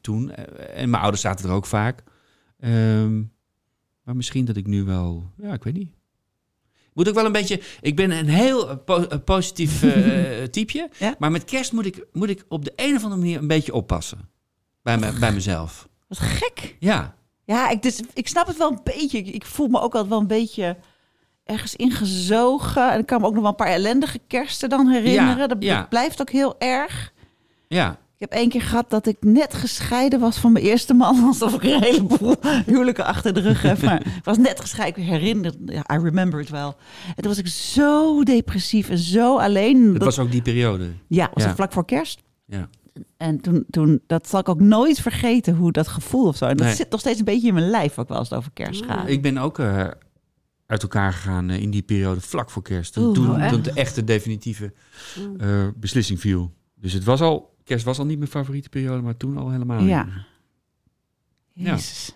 [0.00, 0.30] toen.
[0.30, 2.02] Eh, en mijn ouders zaten er ook vaak.
[2.60, 3.16] Ehm,
[4.02, 5.30] maar misschien dat ik nu wel...
[5.36, 5.88] Ja, ik weet niet.
[6.68, 7.60] Ik moet ook wel een beetje...
[7.80, 10.88] Ik ben een heel eh, po- eh, positief eh, typeje.
[10.98, 11.14] Ja?
[11.18, 13.74] Maar met kerst moet ik, moet ik op de een of andere manier een beetje
[13.74, 14.18] oppassen.
[14.82, 15.88] Bij, me, bij mezelf.
[16.08, 16.76] Wat gek.
[16.78, 17.16] Ja.
[17.48, 19.18] Ja, ik, dus, ik snap het wel een beetje.
[19.18, 20.76] Ik, voel me ook altijd wel een beetje
[21.44, 22.92] ergens ingezogen.
[22.92, 25.38] En ik kan me ook nog wel een paar ellendige kersten dan herinneren.
[25.38, 25.86] Ja, dat, ja.
[25.88, 27.12] blijft ook heel erg.
[27.68, 27.90] Ja.
[27.90, 31.24] Ik heb één keer gehad dat ik net gescheiden was van mijn eerste man.
[31.26, 32.34] Alsof ik een heleboel
[32.66, 33.82] huwelijken achter de rug heb.
[33.82, 35.02] Maar ik was net gescheiden.
[35.02, 36.76] Ik herinner ja, I remember het wel.
[37.06, 39.82] En toen was ik zo depressief en zo alleen.
[39.82, 40.88] Het Dat- was ook die periode.
[41.06, 41.48] ja, was ja.
[41.48, 42.22] het vlak voor kerst.
[42.46, 42.68] Ja.
[43.16, 46.44] En toen, toen, dat zal ik ook nooit vergeten, hoe dat gevoel of zo.
[46.44, 46.74] En dat Nee.
[46.76, 49.08] zit nog steeds een beetje in mijn lijf, ook wel als het over kerst gaat.
[49.08, 49.86] Ik ben ook eh,
[50.66, 52.92] uit elkaar gegaan eh, in die periode vlak voor kerst.
[52.92, 53.52] Toen, Oeh, toen, oh, echt?
[53.52, 54.72] toen de echte definitieve
[55.38, 56.52] eh, beslissing viel.
[56.74, 59.82] Dus het was al, kerst was al niet mijn favoriete periode, maar toen al helemaal
[59.82, 60.04] Ja.
[60.04, 60.14] niet.
[61.52, 61.70] Ja.
[61.72, 62.12] Jezus.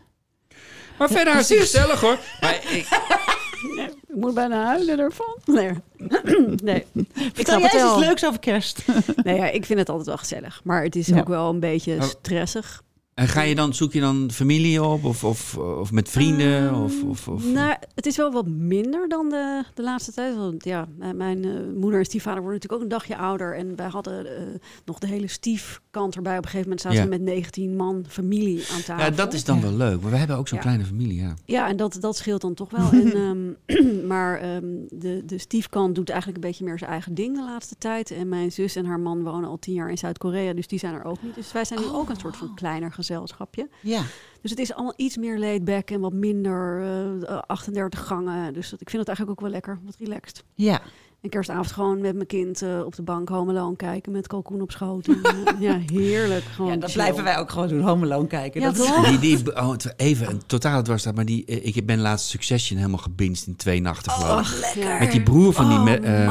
[0.98, 2.18] Maar verder hartstikke gezellig hoor.
[2.40, 2.88] Maar ik,
[4.14, 5.38] Ik moet bijna huilen ervan.
[5.54, 5.72] Nee.
[6.62, 6.86] nee.
[7.34, 7.96] Ik snap jij het eens wel.
[7.98, 8.84] iets leuks over kerst?
[9.22, 10.60] Nee, ja, ik vind het altijd wel gezellig.
[10.64, 11.18] Maar het is Ja.
[11.18, 12.82] ook wel een beetje stressig.
[13.22, 16.68] En ga je dan, zoek je dan familie op of, of, of met vrienden?
[16.68, 20.36] Ehm, of, of, of, Nou, het is wel wat minder dan de, de laatste tijd.
[20.36, 23.56] Want ja, mijn, mijn eh, moeder en stiefvader worden natuurlijk ook een dagje ouder.
[23.56, 24.42] En wij hadden eh,
[24.84, 26.36] nog de hele stiefkant erbij.
[26.38, 27.04] Op een gegeven moment zaten Ja.
[27.04, 29.04] we met 19 man familie aan tafel.
[29.04, 30.00] ja, dat is dan wel leuk.
[30.00, 30.64] Maar we hebben ook zo'n Ja.
[30.64, 31.34] kleine familie, ja.
[31.44, 32.90] Ja, en dat, dat scheelt dan toch wel.
[33.02, 37.36] en, ehm, maar ehm, de, de stiefkant doet eigenlijk een beetje meer zijn eigen ding
[37.36, 38.10] de laatste tijd.
[38.10, 40.52] En mijn zus en haar man wonen al tien jaar in Zuid-Korea.
[40.52, 41.34] Dus die zijn er ook niet.
[41.34, 43.68] Dus wij zijn nu ook een soort van kleiner gezelschapje.
[43.80, 44.02] Ja.
[44.40, 46.82] Dus het is allemaal iets meer laid back en wat minder
[47.28, 48.54] eh, 38 gangen.
[48.54, 50.44] Dus dat, ik vind het eigenlijk ook wel lekker, wat relaxed.
[50.54, 50.80] Ja.
[51.20, 54.62] En kerstavond gewoon met mijn kind eh, op de bank Home Alone kijken met kalkoen
[54.62, 55.06] op schoot.
[55.06, 56.44] En, eh, ja, heerlijk.
[56.44, 57.02] Gewoon ja, dat chill.
[57.02, 57.80] blijven wij ook gewoon doen.
[57.80, 58.60] Home Alone kijken.
[58.60, 59.08] Ja, dat is- toch?
[59.08, 62.98] Die, die, oh, even een totale dwarsstraat, maar die, eh, ik ben laatst Succession helemaal
[63.00, 64.72] gebinged in twee nachten ik.
[64.74, 64.98] Ja.
[64.98, 65.84] Met die broer van die Oh,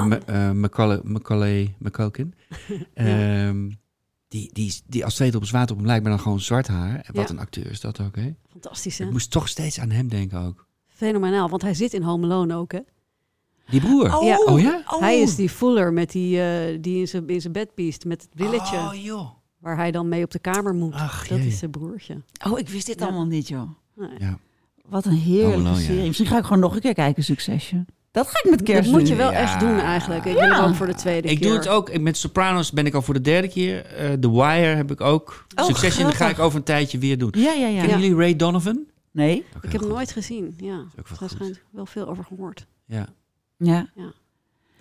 [0.06, 2.34] me- eh, eh, Macaulay, Macaulay, McCulkin.
[4.32, 6.68] Die, die, die als tweede op het water op hem lijkt, maar dan gewoon zwart
[6.68, 6.96] haar.
[6.96, 7.34] En wat Ja.
[7.34, 8.34] een acteur is dat ook, hè?
[8.52, 9.06] Fantastisch, hè?
[9.06, 10.66] Ik moest toch steeds aan hem denken ook.
[10.88, 12.80] Fenomenaal, want hij zit in Home Alone ook, hè?
[13.70, 14.16] Die broer.
[14.18, 14.38] Oh, Ja.
[14.46, 14.82] Oh ja?
[14.86, 18.22] Hij is die Fuller met die, eh, die in zijn in zijn bed piest met
[18.22, 18.78] het brilletje.
[18.78, 19.30] Oh joh.
[19.58, 20.94] Waar hij dan mee op de kamer moet.
[20.94, 21.48] Ach, dat jee.
[21.48, 22.22] is zijn broertje.
[22.48, 23.06] Oh, ik wist dit Ja.
[23.06, 23.70] allemaal niet, joh.
[23.96, 24.10] Nee.
[24.20, 24.40] Ja.
[24.90, 26.08] Wat een heerlijke Alone, serie.
[26.08, 27.86] Misschien ga ik gewoon nog een keer kijken, Succession.
[28.12, 29.38] Dat ga ik met kerst Dat moet je wel Ja.
[29.38, 30.26] echt doen eigenlijk.
[30.26, 30.56] Ik Ja.
[30.56, 31.48] hem ook voor de tweede Ik keer.
[31.48, 31.90] doe het ook.
[31.90, 33.86] Ik- Met Sopranos ben ik al voor de derde keer.
[33.86, 35.46] Eh, The Wire heb ik ook.
[35.56, 37.34] Oh, Succession ga ik over een tijdje weer doen.
[37.38, 37.80] Ja, ja, ja.
[37.82, 38.84] Kennen jullie Ray Donovan?
[39.12, 39.46] Nee?
[39.62, 40.54] Ik heb hem nooit gezien.
[40.58, 41.08] Ja, ook
[41.72, 42.66] wel veel over gehoord.
[42.86, 43.08] Ja.
[43.58, 43.90] Ja.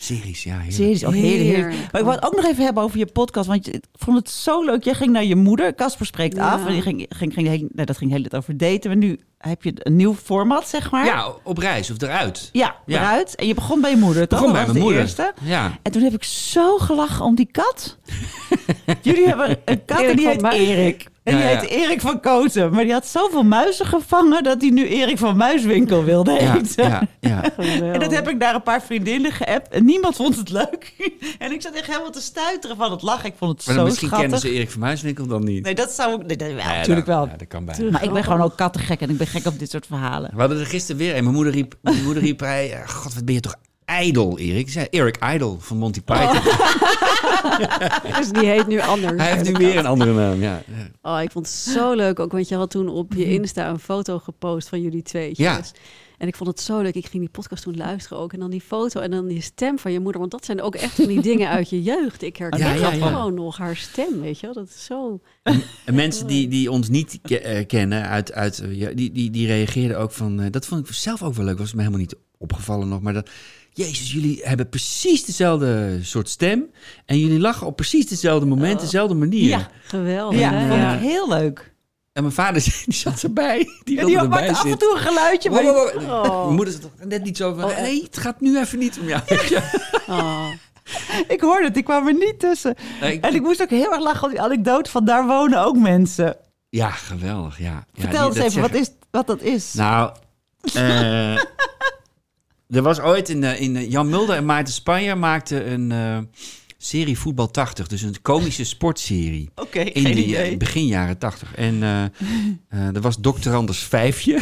[0.03, 0.53] Series, ja.
[0.55, 0.72] heerlijk.
[0.72, 1.57] Series, oh heerlijk, heerlijk.
[1.57, 1.92] Heerlijk.
[1.92, 4.30] Maar ik wil het ook nog even hebben over je podcast, want ik vond het
[4.30, 4.84] zo leuk.
[4.84, 6.51] Jij ging naar je moeder, Casper spreekt Ja.
[6.53, 6.66] af.
[6.66, 8.90] En die ging, ging, ging, nou, dat ging hele tijd over daten.
[8.90, 11.05] Maar nu heb je een nieuw format, zeg maar.
[11.05, 12.48] Ja, op reis of eruit.
[12.53, 12.98] Ja, Ja.
[13.01, 13.34] eruit.
[13.34, 14.38] En je begon bij je moeder, toch?
[14.40, 15.01] Begon Dat bij was mijn de moeder.
[15.03, 15.32] Eerste.
[15.44, 15.78] Ja.
[15.82, 17.98] En toen heb ik zo gelachen om die kat.
[19.03, 20.42] Jullie hebben een kat en die heet.
[20.42, 21.07] Erik.
[21.31, 22.72] En die heet Erik van Koten.
[22.72, 26.85] Maar die had zoveel muizen gevangen dat hij nu Erik van Muiswinkel wilde heten.
[26.89, 27.43] ja, ja.
[27.93, 29.68] En dat heb ik naar een paar vriendinnen geappt.
[29.68, 30.93] En niemand vond het leuk.
[31.39, 33.28] En ik zat echt helemaal te stuiteren van het lachen.
[33.28, 34.28] Ik vond het Maar zo misschien schattig.
[34.31, 35.64] kennen ze Erik van Muiswinkel dan niet.
[35.64, 36.39] Nee, dat zou ik...
[36.39, 37.26] Nee, wel, natuurlijk wel.
[37.26, 37.74] Ja, dat kan bij.
[37.91, 40.31] Maar ik ben gewoon ook kattengek en ik ben gek op dit soort verhalen.
[40.35, 41.22] We hadden er gisteren weer een.
[41.22, 43.55] Mijn moeder riep, mijn moeder riep hij, eh, god, wat ben je toch
[43.91, 44.61] ijdel, Erik?
[44.66, 46.43] Ik zei, Erik Idol van Monty Python.
[48.18, 49.22] Dus die heet nu anders.
[49.22, 50.62] Hij heeft nu weer een andere naam, ja.
[51.03, 52.20] Oh, ik vond het zo leuk.
[52.20, 55.47] Ook want je had toen op je Insta een foto gepost van jullie tweetjes.
[55.47, 55.61] Ja.
[56.18, 56.95] En ik vond het zo leuk.
[56.95, 58.32] Ik ging die podcast toen luisteren ook.
[58.32, 60.20] En dan die foto en dan die stem van je moeder.
[60.20, 62.22] Want dat zijn ook echt van die dingen uit je jeugd.
[62.22, 63.07] Ik herken Ja, ja, dat ja.
[63.07, 63.57] gewoon nog.
[63.57, 64.55] Haar stem, weet je wel.
[64.55, 65.20] Dat is zo...
[65.84, 69.30] En mensen die, die ons niet ke- eh, kennen, uit, uit, eh, ja, die, die,
[69.30, 70.41] die reageerden ook van...
[70.41, 73.01] eh, dat vond ik zelf ook wel leuk, was me helemaal niet opgevallen nog.
[73.01, 73.30] Maar dat,
[73.72, 76.70] jezus, jullie hebben precies dezelfde soort stem.
[77.06, 79.48] En jullie lachen op precies dezelfde moment, dezelfde manier.
[79.48, 79.68] Ja.
[79.84, 80.38] Geweldig.
[80.40, 80.68] Ja, hè?
[80.68, 80.94] vond Ja.
[80.94, 81.72] ik heel leuk.
[82.12, 83.58] En mijn vader die zat erbij.
[83.84, 85.50] Die En wilde die erbij af en toe een geluidje.
[85.50, 86.24] Maar Wow, die- wow, wow.
[86.26, 86.42] Oh.
[86.44, 87.64] Mijn moeder zat toch net niet zo van...
[87.64, 87.82] Oh, eh.
[87.82, 89.22] nee, het gaat nu even niet om jou.
[90.08, 90.46] Oh.
[91.28, 92.74] ik hoorde het, ik kwam er niet tussen.
[93.00, 95.64] Nee, ik- En ik moest ook heel erg lachen om die anekdote van daar wonen
[95.64, 96.36] ook mensen.
[96.68, 97.64] Ja, geweldig, ja.
[97.92, 99.72] ja Vertel eens even, wat, is, wat dat is.
[99.74, 100.12] Nou,
[100.74, 101.36] eh,
[102.70, 106.18] er was ooit in, eh, in eh, Jan Mulder en Maarten Spanjer maakten een eh,
[106.78, 107.86] serie Voetbal 80.
[107.86, 109.50] Dus een komische sportserie.
[109.64, 110.56] Oké, In de idee.
[110.56, 111.54] begin jaren 80.
[111.54, 114.40] En eh, er was dokter Anders Vijfje.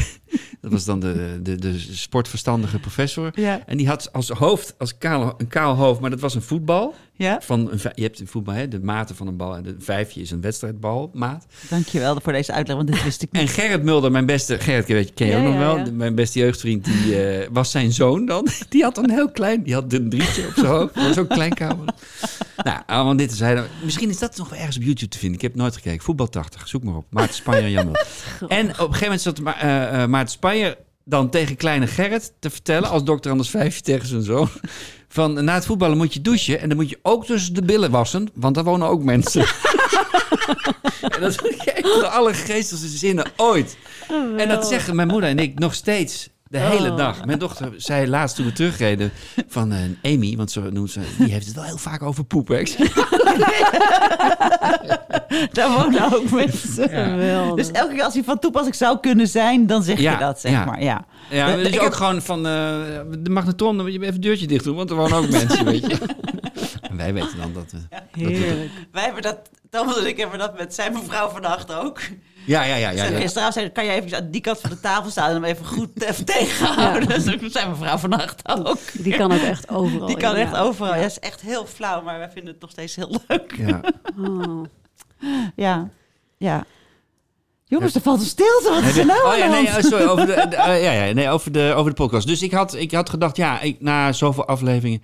[0.60, 3.30] Dat was dan de, de, de sportverstandige professor.
[3.34, 6.42] Ja, En die had als hoofd, als kaal, een kaal hoofd, maar dat was een
[6.42, 6.94] voetbal.
[7.12, 9.56] ja, Van een, je hebt in voetbal hè, de maten van een bal.
[9.56, 11.46] En de vijfje is een wedstrijdbal, maat.
[11.68, 13.42] dankjewel voor deze uitleg, want dit wist ik niet.
[13.42, 14.58] En Gerrit Mulder, mijn beste...
[14.58, 15.92] Gerrit ken je, ken je Ja, ook nog wel.
[15.92, 18.46] Mijn beste jeugdvriend, die eh, was zijn zoon dan.
[18.68, 19.62] Die had een heel klein...
[19.62, 20.94] Die had een drietje op zijn hoofd.
[20.94, 21.94] Dat was ook een klein kamer.
[22.64, 23.64] Nou, allemaal dit te zijn.
[23.82, 25.36] Misschien is dat nog wel ergens op YouTube te vinden.
[25.36, 26.04] Ik heb het nooit gekeken.
[26.04, 27.06] Voetbal 80, zoek maar op.
[27.10, 27.86] Maarten Spanje en Jan.
[28.48, 32.50] En op een gegeven moment zat Ma- eh, Maarten Spanje dan tegen kleine Gerrit te
[32.50, 32.88] vertellen...
[32.88, 34.48] als dokter Anders Vijfje tegen zijn zoon...
[35.08, 36.60] van na het voetballen moet je douchen...
[36.60, 38.28] en dan moet je ook tussen de billen wassen...
[38.34, 39.40] want daar wonen ook mensen.
[41.14, 41.36] en dat is
[41.82, 43.76] de allergeestigste zinnen ooit.
[44.36, 46.28] En dat zeggen mijn moeder en ik nog steeds...
[46.48, 46.96] De hele Oh.
[46.96, 47.24] dag.
[47.24, 49.10] Mijn dochter zei laatst toen we terugreden
[49.48, 52.48] van eh, Amy, want zo noemt ze, die heeft het wel heel vaak over poep.
[52.48, 52.62] Hè?
[55.52, 56.88] Daar wonen ook mensen.
[56.88, 57.54] Geweldig.
[57.66, 60.40] Dus elke keer als hij van toepassing zou kunnen zijn, dan zeg Ja, je dat,
[60.40, 60.64] zeg ja.
[60.64, 60.82] maar.
[60.82, 61.04] Ja.
[61.30, 62.52] Ja, maar ik ook heb- gewoon van eh,
[63.18, 65.64] de magnetron, dan moet je even het deurtje dicht doen, want er wonen ook mensen,
[65.64, 65.96] weet je.
[66.80, 67.78] En wij weten dan dat we...
[68.22, 68.70] Heerlijk.
[68.92, 69.38] Wij hebben dat,
[69.70, 72.00] Thomas en ik hebben dat met zijn mevrouw vannacht ook.
[72.48, 72.90] Ja, ja, ja.
[72.90, 73.20] ja, Zei ja.
[73.20, 75.66] Gisteravond zei, kan jij even aan die kant van de tafel staan en hem even
[75.66, 77.08] goed even tegenhouden.
[77.08, 78.78] Dus dat zei mevrouw vannacht ook.
[78.92, 80.06] Die kan ook echt overal.
[80.06, 80.94] Die kan echt overal.
[80.94, 83.54] Ja, is echt heel flauw, maar wij vinden het nog steeds heel leuk.
[83.56, 83.80] ja.
[84.18, 84.64] Oh.
[85.56, 85.88] Ja,
[86.36, 86.64] ja.
[87.64, 88.70] Jongens, er valt een stilte.
[88.70, 89.84] Wat is er nou oh aan ja, de nee, hand?
[89.84, 92.26] oh, sorry, over de, de- eh, ja, ja, nee, over de, over de podcast.
[92.26, 95.02] Dus ik had, ik had gedacht, ja, ik, na zoveel afleveringen,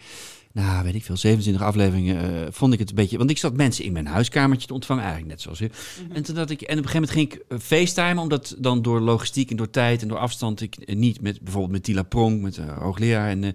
[0.54, 3.56] nou weet ik veel, 27 afleveringen, eh, vond ik het een beetje, want ik zat
[3.56, 5.70] mensen in mijn huiskamertje te ontvangen, eigenlijk net zoals u.
[6.12, 8.82] En toen dat ik, en op een gegeven moment ging ik eh, facetimen, omdat dan
[8.82, 12.02] door logistiek en door tijd en door afstand ik eh, niet met bijvoorbeeld met Tila
[12.02, 13.54] Pronk, met de hoogleraar en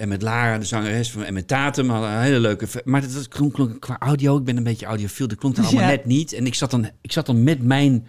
[0.00, 2.66] en met Lara, de zangeres, van, en met Tatum, hadden een hele leuke...
[2.84, 5.64] Maar dat, dat klonk, klonk qua audio, ik ben een beetje audiofiel, dat klonk dan
[5.64, 5.88] allemaal Ja.
[5.90, 6.32] net niet.
[6.32, 8.06] En ik zat, dan, ik zat dan met mijn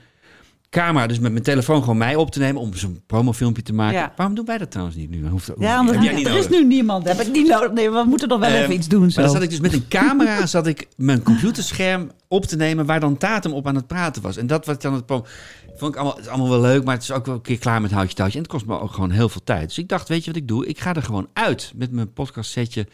[0.72, 3.98] camera, dus met mijn telefoon gewoon mij op te nemen om zo'n promofilmpje te maken.
[4.00, 4.14] Ja.
[4.16, 5.28] Waarom doen wij dat trouwens niet nu?
[5.28, 7.08] Hoeft, Ja, omdat er is nu niemand.
[7.08, 7.72] Heb ik niet nodig.
[7.72, 9.10] Nee, we moeten nog wel Ehm, even iets doen.
[9.12, 9.16] Zo.
[9.22, 12.86] Maar dan zat ik dus met een camera, zat ik mijn computerscherm op te nemen
[12.86, 14.38] waar dan Tatum op aan het praten was.
[14.38, 15.24] En dat wat dan het prom-
[15.76, 17.58] vond ik allemaal, het is allemaal wel leuk, maar het is ook wel een keer
[17.60, 18.38] klaar met houtje touwtje.
[18.38, 19.68] En het kost me ook gewoon heel veel tijd.
[19.68, 20.66] Dus ik dacht, weet je wat ik doe?
[20.68, 22.88] Ik ga er gewoon uit met mijn podcast setje.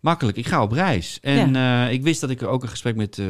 [0.00, 1.18] Makkelijk, ik ga op reis.
[1.22, 3.26] En eh, ik wist dat ik er ook een gesprek met, eh,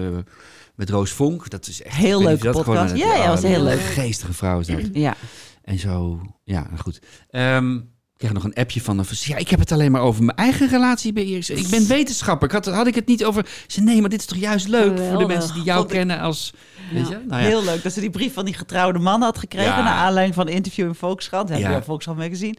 [0.74, 1.50] met Roos Vonk.
[1.50, 2.96] Dat is echt Heel dat podcast.
[2.96, 3.80] Ja, ja, was een heel leuk.
[3.80, 4.80] Geestige vrouw is dat.
[4.92, 5.14] Ja.
[5.62, 7.00] En zo, ja, goed.
[7.30, 10.24] Ehm, ik kreeg nog een appje van een Ja, ik heb het alleen maar over
[10.24, 11.50] mijn eigen relatie bij Iris.
[11.50, 12.48] Ik ben wetenschapper.
[12.48, 13.46] Ik had, had ik het niet over...
[13.66, 16.52] Ze nee, maar dit is toch juist leuk voor de mensen die jou kennen als...
[16.92, 17.18] Weet je?
[17.28, 17.48] Nou ja.
[17.48, 19.70] Heel leuk dat ze die brief van die getrouwde man had gekregen.
[19.70, 19.82] Ja.
[19.82, 21.48] Naar aanleiding van een interview in Volkskrant.
[21.48, 21.70] Heb Ja.
[21.70, 21.82] je.
[21.82, 22.56] Volkskrant magazine.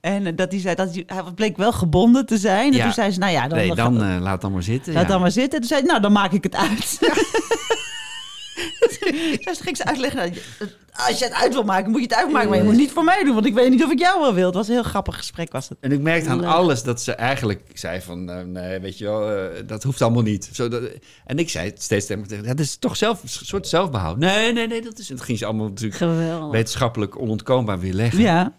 [0.00, 2.70] En eh, dat hij zei dat hij, hij bleek wel gebonden te zijn.
[2.72, 2.84] En Ja.
[2.84, 4.92] toen zei ze, nou ja, dan, nee, dan laat eh, laat dan maar zitten.
[4.94, 5.08] dat ja.
[5.08, 5.52] dan maar zitten.
[5.52, 6.98] En toen zei hij, nou, dan maak ik het uit.
[8.80, 8.98] Dus
[9.56, 10.32] toen ging ze uitleggen, nou,
[11.08, 12.48] als je het uit wil maken, moet je het uitmaken.
[12.48, 14.34] Maar je moet niet voor mij doen, want ik weet niet of ik jou wel
[14.34, 14.46] wil.
[14.46, 15.78] Het was een heel grappig gesprek, was het.
[15.80, 18.30] En ik merkte aan alles dat ze eigenlijk zei van...
[18.30, 20.48] eh, nee, weet je wel, dat hoeft allemaal niet.
[20.52, 20.82] Zo, dat,
[21.26, 24.18] en ik zei steeds tegen dat is toch zelf, een soort zelfbehoud.
[24.18, 25.06] Nee, nee, nee, dat is...
[25.06, 26.50] Dat ging ze allemaal natuurlijk Geweldig.
[26.52, 28.20] wetenschappelijk onontkoombaar weer leggen.
[28.20, 28.52] Ja,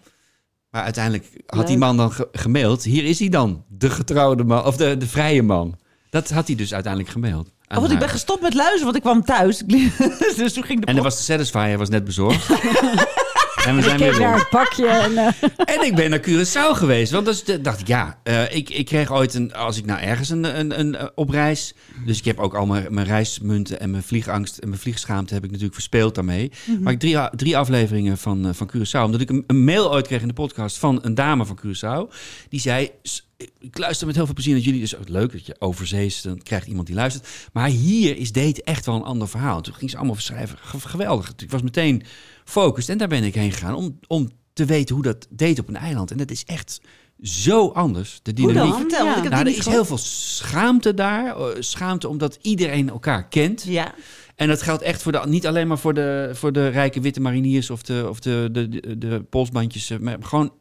[0.72, 1.66] Maar uiteindelijk had Leuk.
[1.66, 2.82] die man dan ge- gemaild.
[2.84, 5.78] Hier is hij dan, de getrouwde man, of de, de vrije man.
[6.10, 7.48] Dat had hij dus uiteindelijk gemaild.
[7.68, 9.58] oh, want ik ben gestopt met luisteren, want ik kwam thuis.
[10.36, 12.48] dus toen ging de En er was de Satisfyer was net bezorgd.
[13.66, 14.40] en we zijn weer naar rond.
[14.40, 15.16] het pakje en...
[15.16, 15.26] eh,
[15.76, 17.12] En ik ben naar Curaçao geweest.
[17.12, 20.28] Want dus, dacht ik, ja, eh, ik, ik kreeg ooit een, als ik nou ergens
[20.28, 21.74] een, een, een, eh, op reis.
[22.06, 25.42] Dus ik heb ook al mijn, mijn reismunten en mijn vliegangst en mijn vliegschaamte heb
[25.44, 26.52] ik natuurlijk verspeeld daarmee.
[26.80, 29.00] Maar ik drie, drie afleveringen van, van Curaçao.
[29.04, 32.14] Omdat ik een, een mail ooit kreeg in de podcast van een dame van Curaçao.
[32.48, 33.26] Die zei, "S-
[33.58, 34.80] ik luister met heel veel plezier naar jullie.
[34.80, 37.28] Dus ook leuk dat je overzees, dan krijgt iemand die luistert.
[37.52, 39.60] Maar hier is date echt wel een ander verhaal.
[39.60, 40.58] Toen ging ze allemaal beschrijven.
[40.60, 41.32] Ge- Geweldig.
[41.36, 42.02] Ik was meteen
[42.44, 42.88] focused.
[42.90, 45.76] En daar ben ik heen gegaan om, om te weten hoe dat deed op een
[45.76, 46.10] eiland.
[46.10, 46.80] En dat is echt
[47.22, 48.20] zo anders.
[48.22, 48.72] De Hoe dynamiek.
[48.72, 48.80] dan?
[48.80, 51.36] Vertel, want ik heb Nou, er is heel veel schaamte daar.
[51.36, 53.62] Eh, Schaamte omdat iedereen elkaar kent.
[53.62, 53.94] Ja,
[54.36, 57.20] En dat geldt echt voor de, niet alleen maar voor de, voor de rijke witte
[57.20, 59.90] mariniers of de, of de, de, de, de polsbandjes.
[59.90, 60.52] eh, Maar gewoon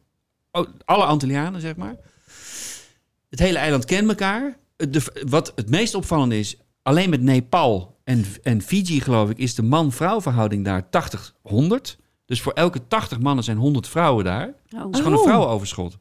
[0.86, 1.96] alle Antillianen, zeg maar.
[3.30, 4.58] Het hele eiland kent elkaar.
[4.76, 9.56] De, wat het meest opvallende is, alleen met Nepal en, en Fiji, geloof ik, is
[9.56, 11.98] de man-vrouw verhouding daar 80-100.
[12.26, 14.42] Dus voor elke 80 mannen zijn 100 vrouwen daar.
[14.70, 15.24] Het Oh, is gewoon een Oh.
[15.26, 15.98] vrouwenoverschot.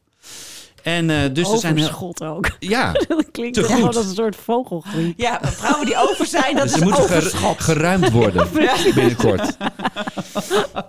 [0.82, 2.50] En eh, dus er zijn overschot ook.
[2.58, 3.96] ja, dat klinkt Te goed.
[3.96, 5.14] als een soort vogelgriep.
[5.18, 7.60] ja vrouwen die over zijn, dat Dus ze is moeten ger- overschot.
[7.60, 8.48] geruimd worden
[8.94, 9.56] binnenkort.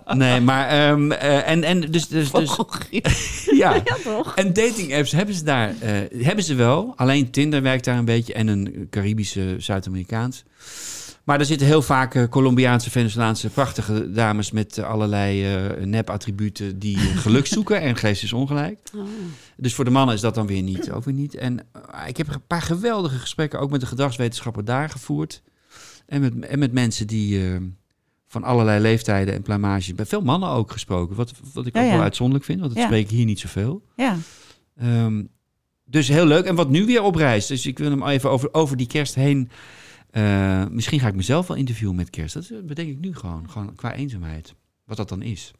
[0.06, 2.56] Nee, maar ehm, eh, en, en dus, dus, dus
[2.90, 3.74] ja.
[3.74, 4.34] Ja, toch?
[4.34, 6.92] En dating apps hebben ze daar, eh, hebben ze wel.
[6.96, 10.42] Alleen Tinder werkt daar een beetje en een Caribische Zuid-Amerikaans.
[11.24, 16.78] Maar er zitten heel vaak eh, Colombiaanse, Venezolaanse prachtige dames met eh, allerlei eh nep-attributen
[16.78, 18.78] die geluk zoeken en geest is ongelijk.
[18.96, 19.02] Oh.
[19.56, 21.34] Dus voor de mannen is dat dan weer niet, ook weer niet.
[21.34, 21.66] En
[22.06, 25.42] ik heb een paar geweldige gesprekken ook met de gedragswetenschapper daar gevoerd.
[26.06, 27.40] En met, en met mensen die
[28.26, 31.16] van allerlei leeftijden en plumage, bij veel mannen ook gesproken.
[31.16, 31.92] Wat, wat ik Ja, ook ja.
[31.92, 32.86] wel uitzonderlijk vind, want dat Ja.
[32.88, 33.82] spreek ik hier niet zoveel.
[33.96, 34.16] Ja.
[34.76, 35.22] Ehm,
[35.84, 36.44] dus heel leuk.
[36.44, 37.46] En wat nu weer op reis.
[37.46, 39.50] Dus ik wil hem even over, over die kerst heen.
[40.12, 42.34] Eh, misschien ga ik mezelf wel interviewen met kerst.
[42.34, 43.50] Dat bedenk ik nu gewoon.
[43.50, 44.54] Gewoon qua eenzaamheid.
[44.84, 45.52] Wat dat dan is.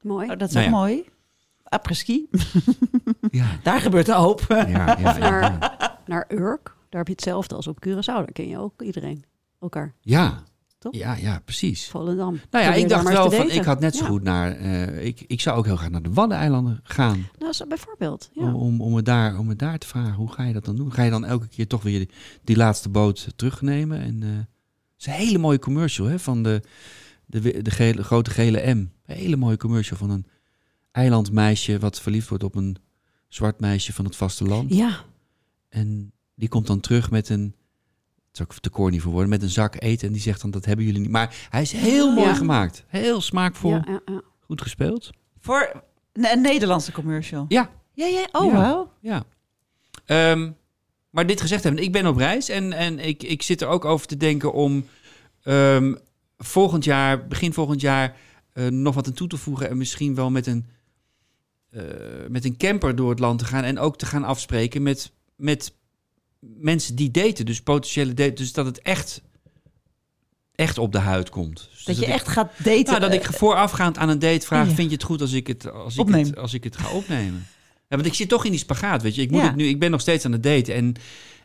[0.00, 0.30] Mooi.
[0.30, 0.78] Oh, dat is Nou ook ja.
[0.78, 1.04] mooi.
[1.62, 2.28] Après-ski,
[3.30, 4.44] Ja, daar gebeurt een hoop.
[4.48, 4.98] ja, ja.
[4.98, 8.04] ja, Naar, naar Urk, daar heb je hetzelfde als op Curaçao.
[8.04, 9.24] Daar ken je ook iedereen.
[9.60, 9.94] Elkaar.
[10.00, 10.42] ja.
[10.80, 10.94] Toch?
[10.94, 11.88] Ja, ja, precies.
[11.88, 12.40] Volendam.
[12.50, 14.10] Nou ja, ik dacht wel van, ik had net zo Ja.
[14.10, 17.26] goed naar, eh, ik, ik zou ook heel graag naar de Waddeneilanden gaan.
[17.38, 18.30] Nou, zo bijvoorbeeld.
[18.32, 18.42] Ja.
[18.42, 20.76] Om, om, om, het daar, om het daar te vragen, hoe ga je dat dan
[20.76, 20.92] doen?
[20.92, 22.10] Ga je dan elke keer toch weer die,
[22.44, 24.00] die laatste boot terugnemen?
[24.00, 24.46] En, eh, het
[24.98, 26.62] is een hele mooie commercial hè, van de,
[27.26, 28.78] de, de, de gele, grote gele M.
[28.78, 30.26] Een hele mooie commercial van een
[30.92, 32.76] eilandmeisje wat verliefd wordt op een
[33.28, 34.74] zwart meisje van het vasteland.
[34.74, 35.04] ja,
[35.68, 37.54] En die komt dan terug met een,
[38.30, 40.06] het is ook te corny voor woorden, met een zak eten.
[40.06, 41.10] En die zegt dan, dat hebben jullie niet.
[41.10, 42.34] Maar hij is heel mooi Ja.
[42.34, 42.84] gemaakt.
[42.86, 43.70] Heel smaakvol.
[43.70, 44.20] ja, ja, ja.
[44.40, 45.10] Goed gespeeld.
[45.38, 47.44] Voor een, Nederlandse commercial.
[47.48, 48.28] Ja, Ja, ja.
[48.32, 48.52] Oh, Ja.
[48.58, 48.92] wauw.
[49.00, 49.24] ja.
[50.04, 50.50] Ehm,
[51.10, 53.84] maar dit gezegd hebben, ik ben op reis en, en ik, ik zit er ook
[53.84, 54.86] over te denken om
[55.42, 55.94] ehm,
[56.38, 58.16] volgend jaar, begin volgend jaar,
[58.52, 59.68] eh, nog wat aan toe te voegen.
[59.68, 60.66] En misschien wel met een,
[61.70, 61.82] eh,
[62.28, 63.64] met een camper door het land te gaan.
[63.64, 65.72] En ook te gaan afspreken met, met
[66.40, 67.44] mensen die daten.
[67.46, 68.34] Dus potentiële daten.
[68.34, 69.22] Dus dat het echt,
[70.54, 71.68] echt op de huid komt.
[71.72, 72.84] Dus Dat je ik- echt gaat daten.
[72.84, 74.74] nou, dat ik eh, voorafgaand aan een date vraag: Ja.
[74.74, 76.24] vind je het goed als ik het, als ik Opneem.
[76.26, 77.46] het, als ik het ga opnemen?
[77.88, 79.22] Ja, want ik zit toch in die spagaat, weet je.
[79.22, 79.46] Ik, moet Ja.
[79.46, 80.94] het nu, ik ben nog steeds aan het daten en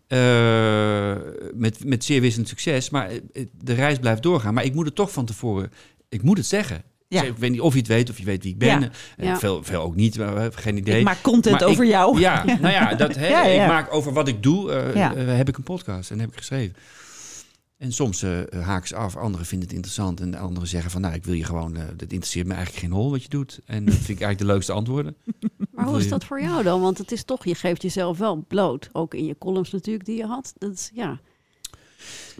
[0.07, 1.15] eh,
[1.53, 2.89] met, met zeer wisselend succes.
[2.89, 4.53] Maar eh, de reis blijft doorgaan.
[4.53, 5.71] Maar ik moet het toch van tevoren,
[6.09, 6.83] ik moet het zeggen.
[7.07, 7.21] Ja.
[7.23, 8.81] Ik weet niet of je het weet of je weet wie ik ben.
[8.81, 8.89] Ja.
[9.17, 9.39] Eh, Ja.
[9.39, 10.97] Veel, veel ook niet, maar we hebben geen idee.
[10.99, 12.19] ik maak content Maar over ik- jou.
[12.19, 13.43] Ja, nou ja, dat, ja.
[13.43, 16.37] ik maak over wat ik doe, eh, eh, heb ik een podcast en heb ik
[16.37, 16.75] geschreven.
[17.77, 21.01] En soms eh haken ze af, anderen vinden het interessant en de anderen zeggen van,
[21.01, 23.59] nou, ik wil je gewoon, eh dat interesseert me eigenlijk geen hol wat je doet.
[23.65, 25.15] En dat vind ik eigenlijk de leukste antwoorden.
[25.71, 26.81] Maar hoe is dat voor jou dan?
[26.81, 28.89] Want het is toch, je geeft jezelf wel bloot.
[28.91, 30.53] Ook in je columns natuurlijk die je had.
[30.57, 31.19] Dat is, ja.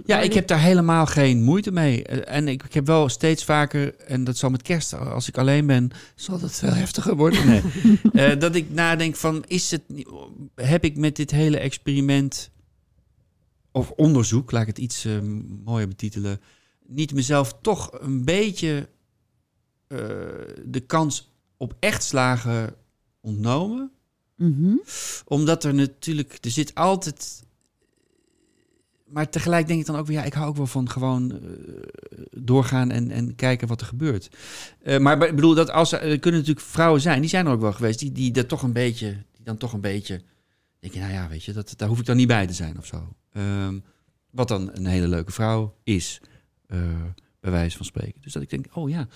[0.06, 2.04] Ja, ik heb daar helemaal geen moeite mee.
[2.04, 5.38] Eh, En ik, ik heb wel steeds vaker, en dat zal met kerst, als ik
[5.38, 7.48] alleen ben, zal dat veel heftiger worden.
[7.48, 7.62] Nee.
[8.14, 9.82] Eh, dat ik nadenk van, is het,
[10.56, 12.50] heb ik met dit hele experiment
[13.72, 15.20] of onderzoek, laat ik het iets eh,
[15.64, 16.42] mooier betitelen,
[16.88, 18.88] niet mezelf toch een beetje
[20.66, 22.76] de kans op echt slagen
[23.22, 23.92] ontnomen?
[24.36, 24.76] Mhm.
[25.26, 27.45] Omdat er natuurlijk, er zit altijd.
[29.16, 31.38] Maar tegelijk denk ik dan ook weer, ja, ik hou ook wel van gewoon eh,
[32.32, 34.30] doorgaan en, en kijken wat er gebeurt.
[34.84, 37.62] Eh, maar ik bedoel, dat als er, kunnen natuurlijk vrouwen zijn, die zijn er ook
[37.62, 40.22] wel geweest, die, die dat toch een beetje, die dan toch een beetje,
[40.80, 42.78] denk je, nou ja, weet je, dat, daar hoef ik dan niet bij te zijn
[42.78, 43.16] of zo.
[43.32, 43.80] Ehm,
[44.30, 46.22] wat dan een hele leuke vrouw is,
[46.68, 46.80] eh,
[47.40, 48.22] bij wijze van spreken.
[48.22, 49.08] Dus dat ik denk, oh ja,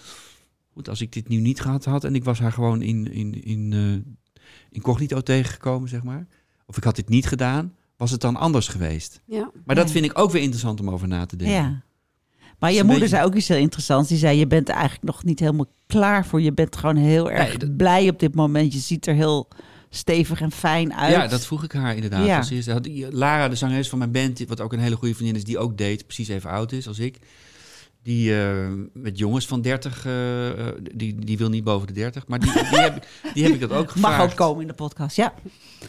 [0.74, 3.44] goed, als ik dit nu niet gehad had en ik was haar gewoon in, in,
[3.44, 4.18] in
[4.70, 6.28] incognito tegengekomen, zeg maar.
[6.66, 9.22] Of ik had dit niet gedaan, was het dan anders geweest.
[9.26, 9.52] Ja.
[9.66, 9.92] Maar dat Ja.
[9.94, 11.56] vind ik ook weer interessant om over na te denken.
[11.58, 11.82] Ja.
[12.60, 14.10] Maar je moeder beetje- zei ook iets heel interessants.
[14.10, 16.42] Die zei, je bent er eigenlijk nog niet helemaal klaar voor.
[16.42, 18.74] Je bent gewoon heel erg Nee, dat- blij op dit moment.
[18.74, 19.48] Je ziet er heel
[19.90, 21.12] stevig en fijn uit.
[21.16, 22.26] Ja, dat vroeg ik haar inderdaad.
[22.26, 22.80] Ja.
[23.12, 25.58] Lara, de zangeres van mijn band, die- wat ook een hele goede vriendin is, die
[25.58, 27.18] ook date, precies even oud is als ik.
[28.10, 32.28] Die eh, met jongens van 30, eh, eh, die, die wil niet boven de 30,
[32.28, 34.18] maar die, die, heb, die heb ik dat ook gevraagd.
[34.18, 35.34] Mag ook komen in de podcast, ja.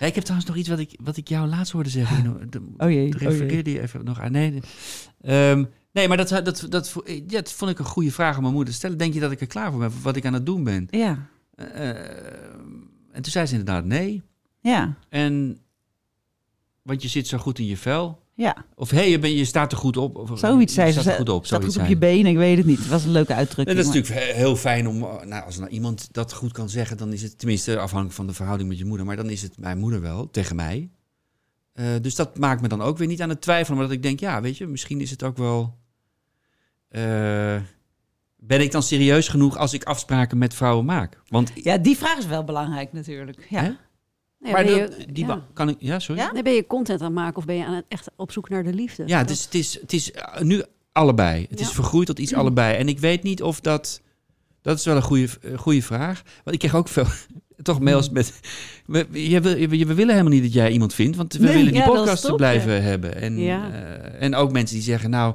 [0.00, 2.18] Ja, ik heb trouwens nog iets wat ik, wat ik jou laatst hoorde zeggen.
[2.18, 2.38] Ino.
[2.48, 3.28] De- Oh jee, oh jee.
[3.28, 4.32] refereerde je even nog aan.
[4.32, 4.60] Nee, nee.
[5.20, 8.54] Ehm, nee maar dat, dat, dat, ja, dat vond ik een goede vraag om mijn
[8.54, 8.98] moeder te stellen.
[8.98, 10.86] Denk je dat ik er klaar voor ben, wat ik aan het doen ben?
[10.90, 11.26] Ja,
[13.12, 14.22] en toen zei ze inderdaad nee.
[14.60, 15.58] ja, En,
[16.82, 18.22] want je zit zo goed in je vel.
[18.41, 18.64] Ja.
[18.74, 20.16] Of hé, hey, je, ben, je staat er goed op.
[20.16, 21.01] Of, Zoiets zei ze.
[21.01, 21.47] staat er goed op.
[21.47, 22.78] Staat zoiets goed op je benen, ik weet het niet.
[22.78, 23.68] Het was een leuke uitdrukking.
[23.68, 26.32] En dat is maar- natuurlijk he- heel fijn om, eh, nou, als nou iemand dat
[26.32, 29.16] goed kan zeggen, dan is het tenminste afhankelijk van de verhouding met je moeder, maar
[29.16, 30.91] dan is het mijn moeder wel tegen mij.
[31.72, 34.03] Eh, dus dat maakt me dan ook weer niet aan het twijfelen, maar dat ik
[34.03, 35.78] denk, ja, weet je, misschien is het ook wel.
[36.88, 37.57] eh,
[38.36, 41.20] ben ik dan serieus genoeg als ik afspraken met vrouwen maak?
[41.28, 43.47] Want Ja, die vraag is wel belangrijk natuurlijk.
[43.49, 43.62] Ja.
[43.62, 43.70] Hè?
[44.41, 45.45] Nee, maar ben, dat- je, die ja.
[45.53, 46.20] kan ik, ja, sorry.
[46.20, 46.32] Ja?
[46.32, 48.49] Nee, ben je content aan het maken of ben je aan het echt op zoek
[48.49, 49.03] naar de liefde?
[49.07, 50.62] Ja, dus het is, het is eh, nu
[50.93, 51.47] allebei.
[51.51, 52.76] Het is vergroeid tot iets allebei.
[52.76, 54.01] En ik weet niet of dat...
[54.62, 56.22] Dat is wel een goede, eh, goede vraag.
[56.45, 57.05] Want ik krijg ook veel...
[57.62, 58.32] Toch mails met...
[58.86, 61.16] We, je wil, je- we willen helemaal niet dat jij iemand vindt.
[61.16, 63.14] Want we Nee, willen die podcast blijven hebben.
[63.16, 63.70] En, Ja.
[63.70, 65.11] eh, en ook mensen die zeggen...
[65.11, 65.34] Nou,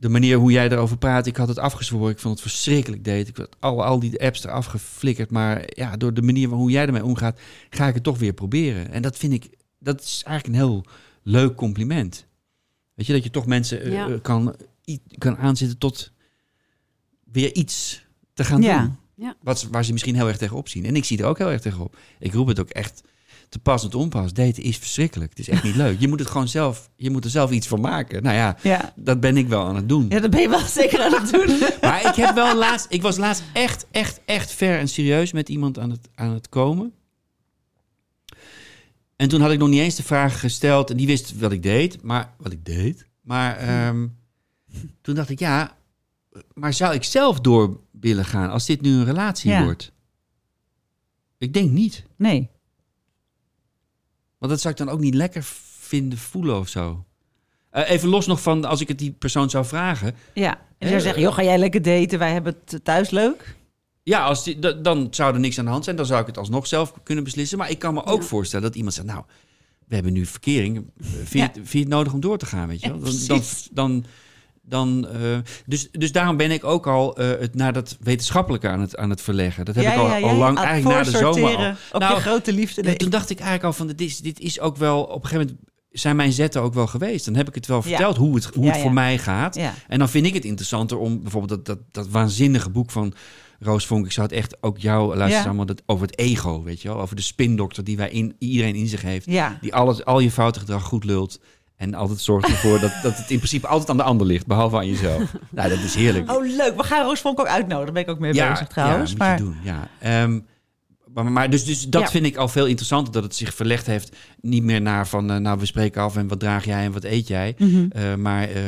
[0.00, 1.26] de manier hoe jij erover praat...
[1.26, 2.10] Ik had het afgezworen.
[2.10, 3.28] Ik vond het verschrikkelijk deed.
[3.28, 5.30] Ik had al, al die apps eraf geflikkerd.
[5.30, 7.40] Maar ja, door de manier hoe jij ermee omgaat...
[7.70, 8.90] Ga ik het toch weer proberen.
[8.90, 9.48] En dat vind ik...
[9.78, 10.84] Dat is eigenlijk een heel
[11.22, 12.26] leuk compliment.
[12.94, 14.08] Weet je, dat je toch mensen eh, Ja.
[14.08, 14.54] eh, kan,
[15.18, 16.12] kan aanzetten tot
[17.32, 18.80] weer iets te gaan Ja.
[18.82, 18.96] doen.
[19.14, 19.36] Ja.
[19.42, 20.84] Wat, waar ze misschien heel erg tegenop zien.
[20.84, 21.96] En ik zie er ook heel erg tegenop.
[22.18, 23.02] Ik roep het ook echt
[23.48, 24.32] te pas en te onpas.
[24.32, 25.30] Daten is verschrikkelijk.
[25.30, 26.00] Het is echt niet leuk.
[26.00, 28.22] Je moet het gewoon zelf, je moet er zelf iets van maken.
[28.22, 28.92] Nou ja, Ja.
[28.96, 30.06] dat ben ik wel aan het doen.
[30.08, 31.58] ja, dat ben je wel zeker aan het doen.
[31.80, 35.48] Maar ik heb wel laatst, ik was laatst echt, echt, echt ver en serieus met
[35.48, 36.92] iemand aan het, aan het komen.
[39.16, 40.90] En toen had ik nog niet eens de vraag gesteld.
[40.90, 42.02] En die wist wat ik deed.
[42.02, 43.06] Maar wat ik deed.
[43.22, 44.06] Maar ehm,
[45.00, 45.76] toen dacht ik, ja,
[46.54, 49.62] maar zou ik zelf door willen gaan als dit nu een relatie Ja.
[49.64, 49.92] wordt?
[51.38, 52.04] Ik denk niet.
[52.16, 52.50] Nee.
[54.38, 55.42] Want dat zou ik dan ook niet lekker
[55.78, 57.04] vinden voelen of zo.
[57.70, 60.14] Eh, even los nog van als ik het die persoon zou vragen.
[60.34, 60.60] Ja.
[60.78, 62.18] En zou zeggen, joh, ga jij lekker daten?
[62.18, 63.56] Wij hebben het thuis leuk.
[64.02, 65.96] Ja, als die, da- dan zou er niks aan de hand zijn.
[65.96, 67.58] Dan zou ik het alsnog zelf kunnen beslissen.
[67.58, 68.26] Maar ik kan me ook Ja.
[68.26, 69.06] voorstellen dat iemand zegt...
[69.06, 69.24] nou,
[69.86, 70.76] we hebben nu verkering.
[70.76, 71.44] Eh, Vind, je Ja.
[71.44, 73.10] het, vind je het nodig om door te gaan, weet je wel?
[73.10, 74.04] Ja, Dan, dan,
[74.68, 78.80] dan, eh, dus, dus daarom ben ik ook al eh, het naar dat wetenschappelijke aan
[78.80, 79.64] het, aan het verleggen.
[79.64, 81.70] Dat heb ik al, al lang, eigenlijk na de zomer al.
[81.92, 82.96] Op Nou, je grote liefde.
[82.96, 85.02] Toen dacht ik eigenlijk al van, dit is, dit is ook wel...
[85.02, 87.24] Op een gegeven moment zijn mijn zetten ook wel geweest.
[87.24, 89.56] Dan heb ik het wel verteld hoe het, hoe het voor mij gaat.
[89.88, 93.14] En dan vind ik het interessanter om bijvoorbeeld dat, dat, dat waanzinnige boek van
[93.60, 94.04] Roos Vonk.
[94.04, 97.00] Ik zou het echt ook jou luisteren allemaal dat, over het ego, weet je wel?
[97.00, 99.26] Over de spindokter die wij in, iedereen in zich heeft.
[99.60, 101.40] Die alles, al je foute gedrag goed lult.
[101.78, 104.76] En altijd zorgt ervoor dat, dat het in principe altijd aan de ander ligt, behalve
[104.76, 105.32] aan jezelf.
[105.50, 106.30] nou, dat is heerlijk.
[106.30, 106.76] Oh, leuk.
[106.76, 107.84] We gaan Roos Vonk ook uitnodigen.
[107.84, 109.10] Daar ben ik ook mee bezig trouwens.
[109.12, 109.56] Ja, moet maar je doen.
[109.62, 109.88] Ja.
[110.00, 110.40] Ehm,
[111.14, 112.08] maar, maar dus, dus dat Ja.
[112.08, 113.12] vind ik al veel interessanter.
[113.12, 114.16] Dat het zich verlegd heeft.
[114.40, 117.04] Niet meer naar van, eh, nou we spreken af en wat draag jij en wat
[117.04, 117.54] eet jij.
[117.58, 117.86] Mhm.
[117.90, 118.62] Eh, maar eh,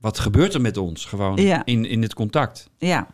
[0.00, 1.64] wat gebeurt er met ons gewoon Ja.
[1.64, 2.70] in, in het contact?
[2.78, 3.08] ja.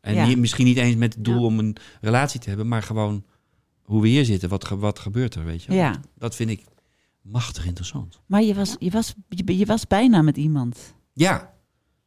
[0.00, 0.26] En Ja.
[0.26, 2.68] niet- misschien niet eens met het doel om een relatie te hebben.
[2.68, 3.24] Maar gewoon
[3.82, 4.48] hoe we hier zitten.
[4.48, 5.72] Wat, wat gebeurt er, weet je?
[5.72, 5.94] Ja.
[6.18, 6.64] Dat vind ik
[7.30, 8.20] machtig interessant.
[8.26, 10.94] Maar je was, je, was, je, je was bijna met iemand.
[11.12, 11.54] Ja,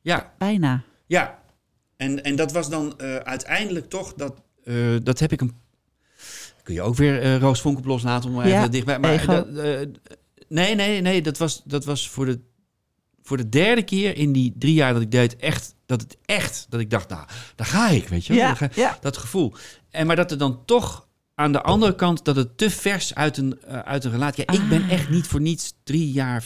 [0.01, 0.83] ja, Bijna.
[1.05, 1.39] Ja,
[1.97, 5.55] en, en dat was dan eh, uiteindelijk toch, dat, eh, dat heb ik een...
[6.63, 8.99] Kun je ook weer eh Roos Vonk op loslaten om Ja, even dichtbij...
[8.99, 9.25] Maar, ego.
[9.25, 9.87] dat, eh,
[10.47, 12.39] nee, nee, nee, dat was, dat was voor, de,
[13.21, 15.75] voor de derde keer in die drie jaar dat ik deed echt...
[15.85, 18.41] Dat het echt, dat ik dacht, nou, daar ga ik, weet je wel.
[18.43, 18.97] Ja, ja.
[19.01, 19.53] Dat gevoel.
[19.89, 21.07] En maar dat er dan toch
[21.41, 24.43] aan de andere kant, dat het te vers uit een, eh, uit een relatie...
[24.47, 26.45] Ja, ik ben echt niet voor niets drie jaar,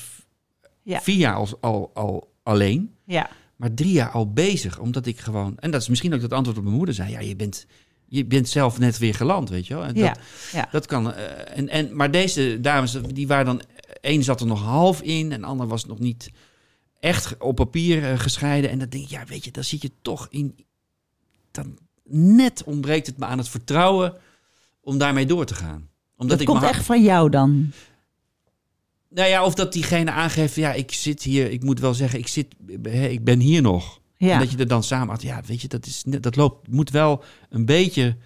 [0.83, 1.01] Ja.
[1.01, 3.29] vier jaar al, al, al alleen Ja.
[3.55, 4.79] maar drie jaar al bezig.
[4.79, 5.57] Omdat ik gewoon.
[5.59, 7.11] En dat is misschien ook het antwoord op mijn moeder zei.
[7.11, 7.65] Ja, je bent,
[8.05, 9.83] je bent zelf net weer geland, weet je wel.
[9.83, 10.07] En Ja.
[10.07, 10.19] dat,
[10.51, 10.67] Ja.
[10.71, 11.13] dat kan.
[11.13, 13.61] eh, en, en, maar deze dames, die waren dan.
[14.01, 16.31] Eén zat er nog half in, en de ander was nog niet
[16.99, 18.69] echt op papier eh, gescheiden.
[18.69, 20.55] En dan denk ik, ja, weet je, dan zit je toch in.
[21.51, 21.77] Dan
[22.09, 24.13] net ontbreekt het me aan het vertrouwen
[24.85, 25.89] om daarmee door te gaan.
[26.17, 27.71] Omdat Dat ik komt echt van jou dan.
[29.09, 32.27] Nou ja, of dat diegene aangeeft, ja, ik zit hier, ik moet wel zeggen, ik,
[32.27, 32.55] zit,
[33.09, 33.99] ik ben hier nog.
[34.17, 34.33] Ja.
[34.33, 36.67] En dat je er dan samen had, ja, weet je, dat, is, net- dat loopt,
[36.67, 38.17] moet wel een beetje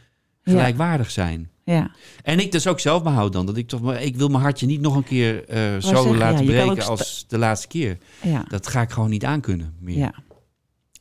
[0.44, 1.50] gelijkwaardig zijn.
[1.64, 1.92] Ja.
[2.24, 4.66] En ik dus ook zelf behoud dan, dat ik toch, maar ik wil mijn hartje
[4.66, 7.98] niet nog een keer eh, zo zeggen, laten ja, breken als de laatste keer.
[8.24, 8.44] Ja.
[8.48, 9.98] Dat ga ik gewoon niet aankunnen meer.
[9.98, 10.14] ja.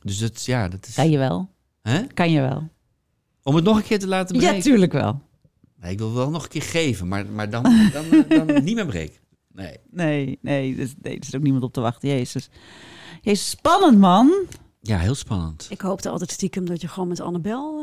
[0.01, 0.93] Dus dat, ja, dat is...
[0.95, 1.49] Kan je wel.
[1.81, 2.03] Hè?
[2.13, 2.69] Kan je wel.
[3.43, 4.55] Om het nog een keer te laten breken?
[4.55, 5.21] Ja, tuurlijk wel.
[5.81, 7.63] Nee, ik wil wel nog een keer geven, maar, maar dan,
[7.93, 9.19] dan, dan, dan niet meer breken.
[9.53, 9.77] Nee.
[9.91, 12.09] Nee, nee, dus, nee, er zit ook niemand op te wachten.
[12.09, 12.49] Jezus.
[13.21, 14.33] Jezus, spannend man.
[14.81, 15.67] Ja, heel spannend.
[15.69, 17.79] Ik hoopte altijd stiekem dat je gewoon met Annabel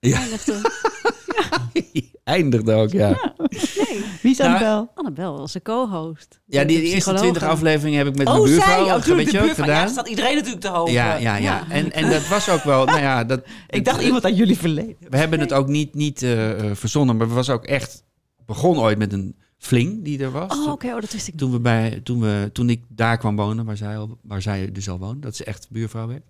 [0.00, 0.18] eh Ja.
[0.20, 0.60] eindigde.
[2.24, 3.34] Eindigde ook, ja.
[3.48, 3.91] Nee,
[4.22, 4.90] Wie is Nou, Annabel?
[4.94, 6.40] Annabel was de co-host.
[6.46, 8.54] Ja, De die eerste twintig afleveringen heb ik met Oh, mijn zij.
[8.56, 9.66] buurvrouw Oh, weet tuurlijk, je ook buurvrouw.
[9.66, 9.88] Ja, gedaan.
[9.88, 10.92] staat iedereen natuurlijk te hopen.
[10.92, 11.70] Ja, ja, ja.
[11.70, 14.96] En, en dat was ook wel, nou ja, dat, Ik dacht iemand aan jullie verleden.
[15.08, 18.04] we hebben het ook niet, niet eh, eh, verzonnen, maar het was ook echt,
[18.46, 20.50] begon ooit met een fling die er was.
[20.58, 23.36] Oh, oké, oh, dat wist ik toen, we bij, toen, we, toen ik daar kwam
[23.36, 26.22] wonen, waar zij, al, waar zij dus al woonde, dat ze echt buurvrouw werd.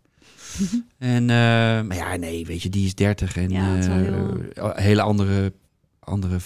[0.99, 1.37] en, eh,
[1.83, 3.87] maar ja, nee, weet je, die is 30 en Ja, eh,
[4.55, 5.53] heel- hele andere,
[6.01, 6.37] andere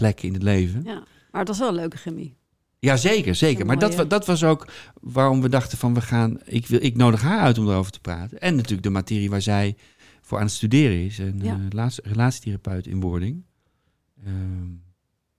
[0.00, 0.82] f- plek in het leven.
[0.84, 2.36] Ja, maar het was wel een leuke chemie.
[2.78, 3.60] Ja, zeker, zeker.
[3.60, 4.66] Een Maar dat, dat was ook
[5.00, 6.38] waarom we dachten van we gaan.
[6.44, 8.40] Ik, wil, ik nodig haar uit om erover te praten.
[8.40, 9.76] En natuurlijk de materie waar zij
[10.20, 11.18] voor aan het studeren is.
[11.18, 11.52] En Ja.
[11.52, 13.42] eh, laatste- relatietherapeut in wording.
[14.24, 14.68] Ehm,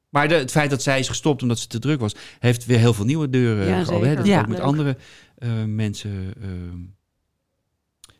[0.10, 2.78] maar de- het feit dat zij is gestopt omdat ze te druk was, heeft weer
[2.80, 4.18] heel veel nieuwe deuren Ja, geopend.
[4.18, 4.40] Dat Ja.
[4.42, 4.66] ook met Leuk.
[4.68, 4.98] andere
[5.38, 6.34] eh, mensen.
[6.42, 6.80] ehm,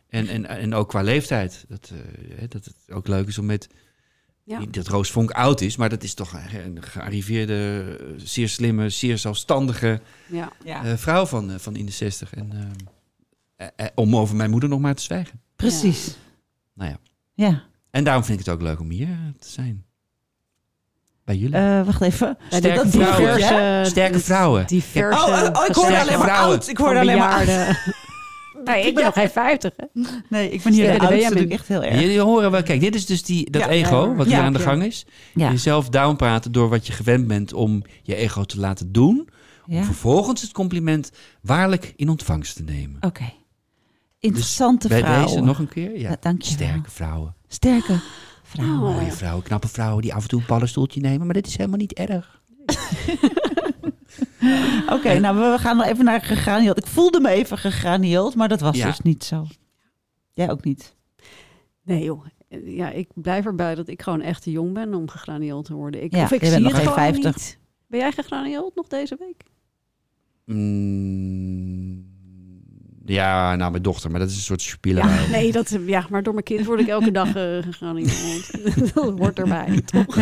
[0.08, 1.66] en, en, en ook qua leeftijd.
[1.68, 3.68] Dat, eh, dat het ook leuk is om met
[4.44, 4.60] Ja.
[4.60, 8.90] niet dat Roos Vonk oud is, maar dat is toch een gearriveerde, eh, zeer slimme,
[8.90, 10.52] zeer zelfstandige Ja.
[10.64, 10.84] Ja.
[10.84, 12.34] eh, vrouw van, eh, van in de zestig.
[12.34, 12.52] En
[13.58, 15.42] eh, eh, om over mijn moeder nog maar te zwijgen.
[15.56, 16.16] Precies.
[16.74, 16.98] Nou ja.
[17.34, 17.64] Ja.
[17.92, 19.86] En daarom vind ik het ook leuk om hier te zijn.
[21.24, 21.56] Bij jullie.
[21.56, 22.38] Eh, wacht even.
[22.50, 23.36] Sterke dat vrouwen.
[23.36, 24.68] diverse- Sterke vrouwen.
[24.68, 26.68] Diverse Oh, oh, ik hoorde alleen maar oud.
[26.68, 27.46] Ik hoorde alleen maar
[28.64, 30.02] Nee, ik ben nog geen 50, hè?
[30.30, 31.48] Nee, ik ben hier Ja, de oudste.
[31.48, 32.00] echt heel erg.
[32.02, 34.54] Jullie horen wel, kijk, dit is dus die, dat Ja, ego ja, wat hier aan
[34.54, 35.06] de gang is.
[35.34, 35.50] Ja.
[35.52, 39.30] Jezelf downpraten door wat je gewend bent om je ego te laten doen.
[39.68, 42.98] Om vervolgens het compliment waarlijk in ontvangst te nemen.
[43.02, 43.34] Oké.
[44.20, 45.28] Interessante Bij vrouwen.
[45.28, 45.98] deze nog een keer.
[46.00, 46.10] Ja.
[46.10, 46.68] Ja, dank je wel.
[46.68, 47.36] Sterke vrouwen.
[47.48, 48.00] Sterke
[48.44, 48.90] vrouwen.
[48.90, 51.26] Oh, Mooie vrouwen, knappe vrouwen die af en toe een paddenstoeltje nemen.
[51.26, 52.42] Maar dit is helemaal niet erg.
[54.96, 56.78] Oké, nou we gaan nog even naar gegranield.
[56.78, 58.86] Ik voelde me even gegranield, maar dat was Ja.
[58.88, 59.48] dus niet zo.
[60.32, 60.96] Jij ook niet.
[61.84, 62.26] Nee joh.
[62.66, 66.04] Ja, ik blijf erbij dat ik gewoon echt te jong ben om gegranieeld te worden.
[66.04, 67.36] Ik, Ja, of ik je bent zie nog het geen gewoon 50.
[67.36, 67.58] niet.
[67.88, 69.44] Ben jij gegranieeld nog deze week?
[70.46, 72.06] Mm,
[73.06, 75.08] ja, nou, mijn dochter, maar dat is een soort spelen.
[75.08, 78.52] Ja, nee, dat, ja, maar door mijn kind word ik elke dag eh gegranieeld.
[78.94, 80.16] dat hoort erbij, toch?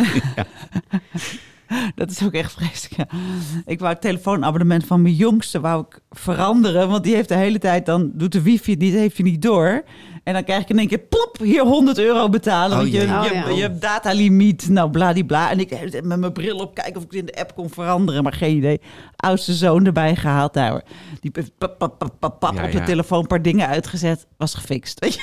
[1.96, 2.96] Dat is ook echt vreselijk.
[2.98, 3.18] ja.
[3.66, 6.90] Ik wou het telefoonabonnement van mijn jongste wou ik veranderen.
[6.90, 9.42] Want die heeft de hele tijd, dan doet de wifi het niet, heeft hij niet
[9.42, 9.84] door.
[10.24, 12.72] En dan krijg ik in één keer, plop, hier 100 euro betalen.
[12.72, 13.18] Oh, want je, jee.
[13.18, 13.50] Oh, je, ja.
[13.50, 15.52] je hebt datalimiet, nou bladibla.
[15.52, 18.24] En ik met mijn bril op kijken of ik het in de app kon veranderen.
[18.24, 18.82] Maar geen idee.
[19.16, 20.54] Oudste zoon erbij gehaald.
[20.54, 20.84] Nou, hoor.
[21.20, 22.86] die heeft pap, pap, pap, pap, pap Ja, op de ja.
[22.86, 24.28] telefoon een paar dingen uitgezet.
[24.38, 25.00] Was gefixt.
[25.00, 25.22] Weet je?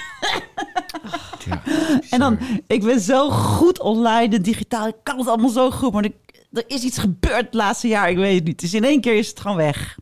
[1.47, 1.62] Ja,
[2.11, 4.86] En dan, ik ben zo goed online en digitaal.
[4.86, 5.92] Ik kan het allemaal zo goed.
[5.92, 6.12] Maar er,
[6.57, 8.11] er is iets gebeurd het laatste jaar.
[8.11, 8.61] Ik weet het niet.
[8.61, 9.99] Dus in één keer is het gewoon weg.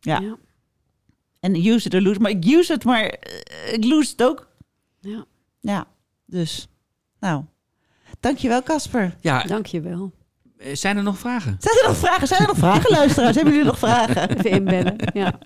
[0.00, 0.20] Ja.
[0.20, 0.36] Ja.
[1.40, 2.20] En use it or lose.
[2.20, 4.48] Maar ik use het, maar eh, ik lose het ook.
[5.00, 5.24] ja.
[5.60, 5.86] Ja,
[6.26, 6.68] dus.
[7.20, 7.44] Nou,
[8.20, 9.16] dankjewel Casper.
[9.20, 10.12] ja Dankjewel.
[10.58, 11.56] eh, zijn er nog vragen?
[11.60, 12.26] Zijn er nog vragen?
[12.28, 13.34] Zijn er nog vragen, luisteraars?
[13.34, 14.28] Hebben jullie nog vragen?
[14.36, 14.96] Even inbellen.
[15.12, 15.38] Ja.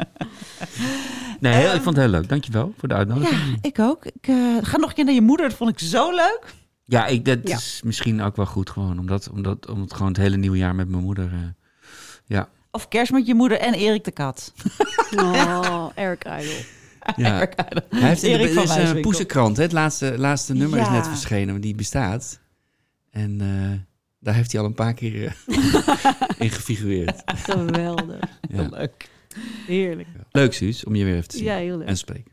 [1.41, 2.29] Nee, heel, ik vond het heel leuk.
[2.29, 3.41] Dankjewel voor de uitnodiging.
[3.41, 4.05] Ja, ik ook.
[4.07, 5.49] Ik eh, ga nog een keer naar je moeder.
[5.49, 6.55] Dat vond ik zo leuk.
[6.85, 7.57] Ja, ik, dat Ja.
[7.57, 8.99] is misschien ook wel goed gewoon.
[8.99, 11.33] Omdat, omdat, om het gewoon het hele nieuwe jaar met mijn moeder...
[11.33, 11.39] eh,
[12.25, 14.53] ja, Of kerst met je moeder en Erik de Kat.
[15.17, 16.55] Oh, Eric Idol.
[17.17, 17.37] ja.
[17.41, 18.01] Erik Idol.
[18.01, 19.03] Hij heeft in de, Erik er van is een Wijswinkel.
[19.11, 19.57] poesenkrant.
[19.57, 19.63] Hè?
[19.63, 22.41] Het laatste, laatste nummer is net verschenen, die bestaat.
[23.11, 23.79] En eh,
[24.19, 25.33] daar heeft hij al een paar keer eh,
[26.39, 27.23] in gefigureerd.
[27.25, 28.21] Geweldig.
[28.49, 28.69] Ja.
[28.71, 29.09] Leuk.
[29.67, 30.09] Heerlijk.
[30.31, 31.87] Leuk, Suus, om je weer even te zien Ja, heel leuk.
[31.89, 32.33] en spreken.